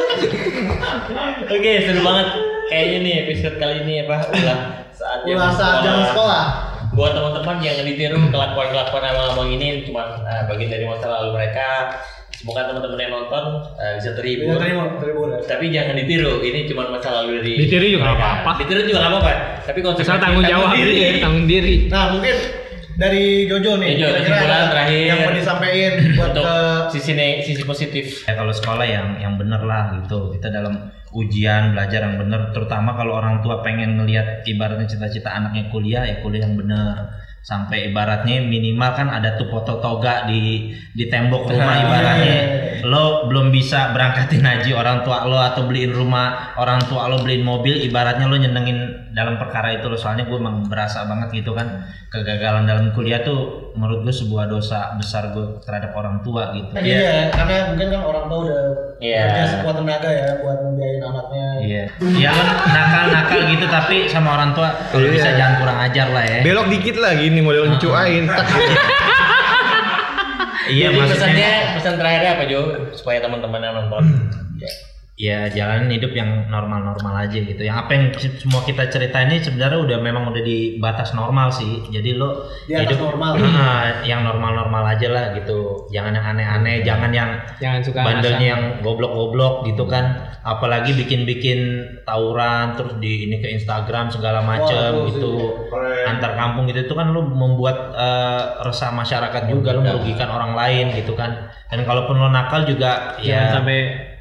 [1.48, 2.28] Oke, seru banget.
[2.68, 4.60] Kayaknya nih episode kali ini apa ulah
[4.92, 6.44] saatnya Ulah saat zaman sekolah.
[6.98, 11.94] Buat teman-teman yang ditiru kelakuan-kelakuan abang-abang ini cuma eh, bagian dari masa lalu mereka.
[12.34, 13.44] Semoga teman-teman yang nonton
[13.78, 14.58] eh, bisa terhibur.
[14.58, 15.28] Iya, terima, terhibur.
[15.46, 18.50] Tapi jangan ditiru, ini cuma masa lalu dari Ditiru juga nggak apa-apa.
[18.58, 19.32] Ditiru juga nggak apa-apa.
[19.62, 20.92] Tapi konsekuensi asal tanggung jawab diri.
[20.98, 22.36] diri tanggung diri Nah mungkin
[22.98, 23.88] dari Jojo nih.
[23.94, 25.02] Jojo, kesimpulan terakhir.
[25.06, 26.56] yang mau disampaikan buat untuk ke
[26.98, 27.12] sisi
[27.46, 32.16] sisi positif ya kalau sekolah yang yang bener lah gitu kita dalam ujian belajar yang
[32.20, 37.08] bener terutama kalau orang tua pengen ngelihat ibaratnya cita-cita anaknya kuliah ya kuliah yang bener
[37.40, 42.36] sampai ibaratnya minimal kan ada tuh foto toga di di tembok rumah ibaratnya
[42.82, 47.40] lo belum bisa berangkatin haji orang tua lo atau beliin rumah orang tua lo beliin
[47.40, 48.78] mobil ibaratnya lo nyenengin
[49.10, 53.72] dalam perkara itu lo soalnya gue emang berasa banget gitu kan kegagalan dalam kuliah tuh
[53.72, 58.24] menurut gue sebuah dosa besar gue terhadap orang tua gitu Iya, karena mungkin kan orang
[58.26, 58.60] tua udah
[58.98, 59.22] Iya.
[59.24, 61.46] kerja sekuat tenaga ya buat membiayain anaknya.
[61.62, 61.82] Iya.
[62.18, 65.14] Ya lo nakal-nakal gitu tapi sama orang tua kalau Iya.
[65.14, 66.38] bisa jangan kurang ajar lah ya.
[66.42, 68.26] Belok dikit lah gini model ngecuain.
[68.26, 68.46] tak.
[70.68, 71.50] Iya Jadi maksudnya pesannya
[71.80, 72.60] pesan terakhirnya apa Jo?
[72.92, 74.04] Supaya teman-teman yang nonton
[75.18, 77.58] ya jalanin hidup yang normal-normal aja gitu.
[77.58, 81.50] Yang apa yang se- semua kita cerita ini sebenarnya udah memang udah di batas normal
[81.50, 81.82] sih.
[81.90, 83.34] Jadi lo Di atas normal.
[83.58, 85.90] Ah, yang normal-normal aja lah gitu.
[85.90, 90.30] Jangan yang aneh-aneh, jangan yang Jangan suka bandelnya yang goblok-goblok gitu kan.
[90.46, 95.34] Apalagi bikin-bikin tawuran terus di ini ke Instagram segala macem Wah, gitu.
[96.06, 100.94] Antar kampung gitu itu kan lu membuat eh, resah masyarakat juga lu merugikan orang lain
[100.94, 101.50] gitu kan.
[101.66, 103.78] Dan kalaupun lo nakal juga Jangan ya sampai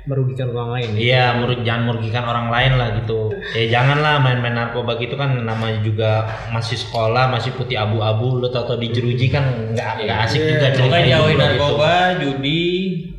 [0.07, 0.89] merugikan orang lain.
[0.95, 0.99] ya.
[0.99, 3.19] Iya, merug jangan merugikan orang lain lah gitu.
[3.53, 8.79] Ya janganlah main-main narkoba gitu kan namanya juga masih sekolah, masih putih abu-abu, lu tau-tau
[8.79, 11.93] dijeruji kan nggak nggak asik juga cerita Pokoknya hidup jauhin narkoba,
[12.23, 12.67] judi,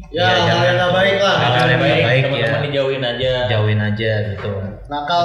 [0.09, 1.37] Ya, Iya, hal yang nggak baik lah.
[1.37, 2.65] Hal-hal yang nggak baik, teman-teman ya.
[2.65, 3.33] dijauhin aja.
[3.53, 4.53] Jauhin aja gitu.
[4.89, 5.21] Nakal.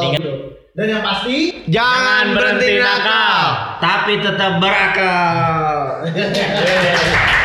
[0.74, 1.38] Dan yang pasti
[1.72, 3.40] Jangan berhenti nakal.
[3.80, 6.04] Tapi tetap berakal.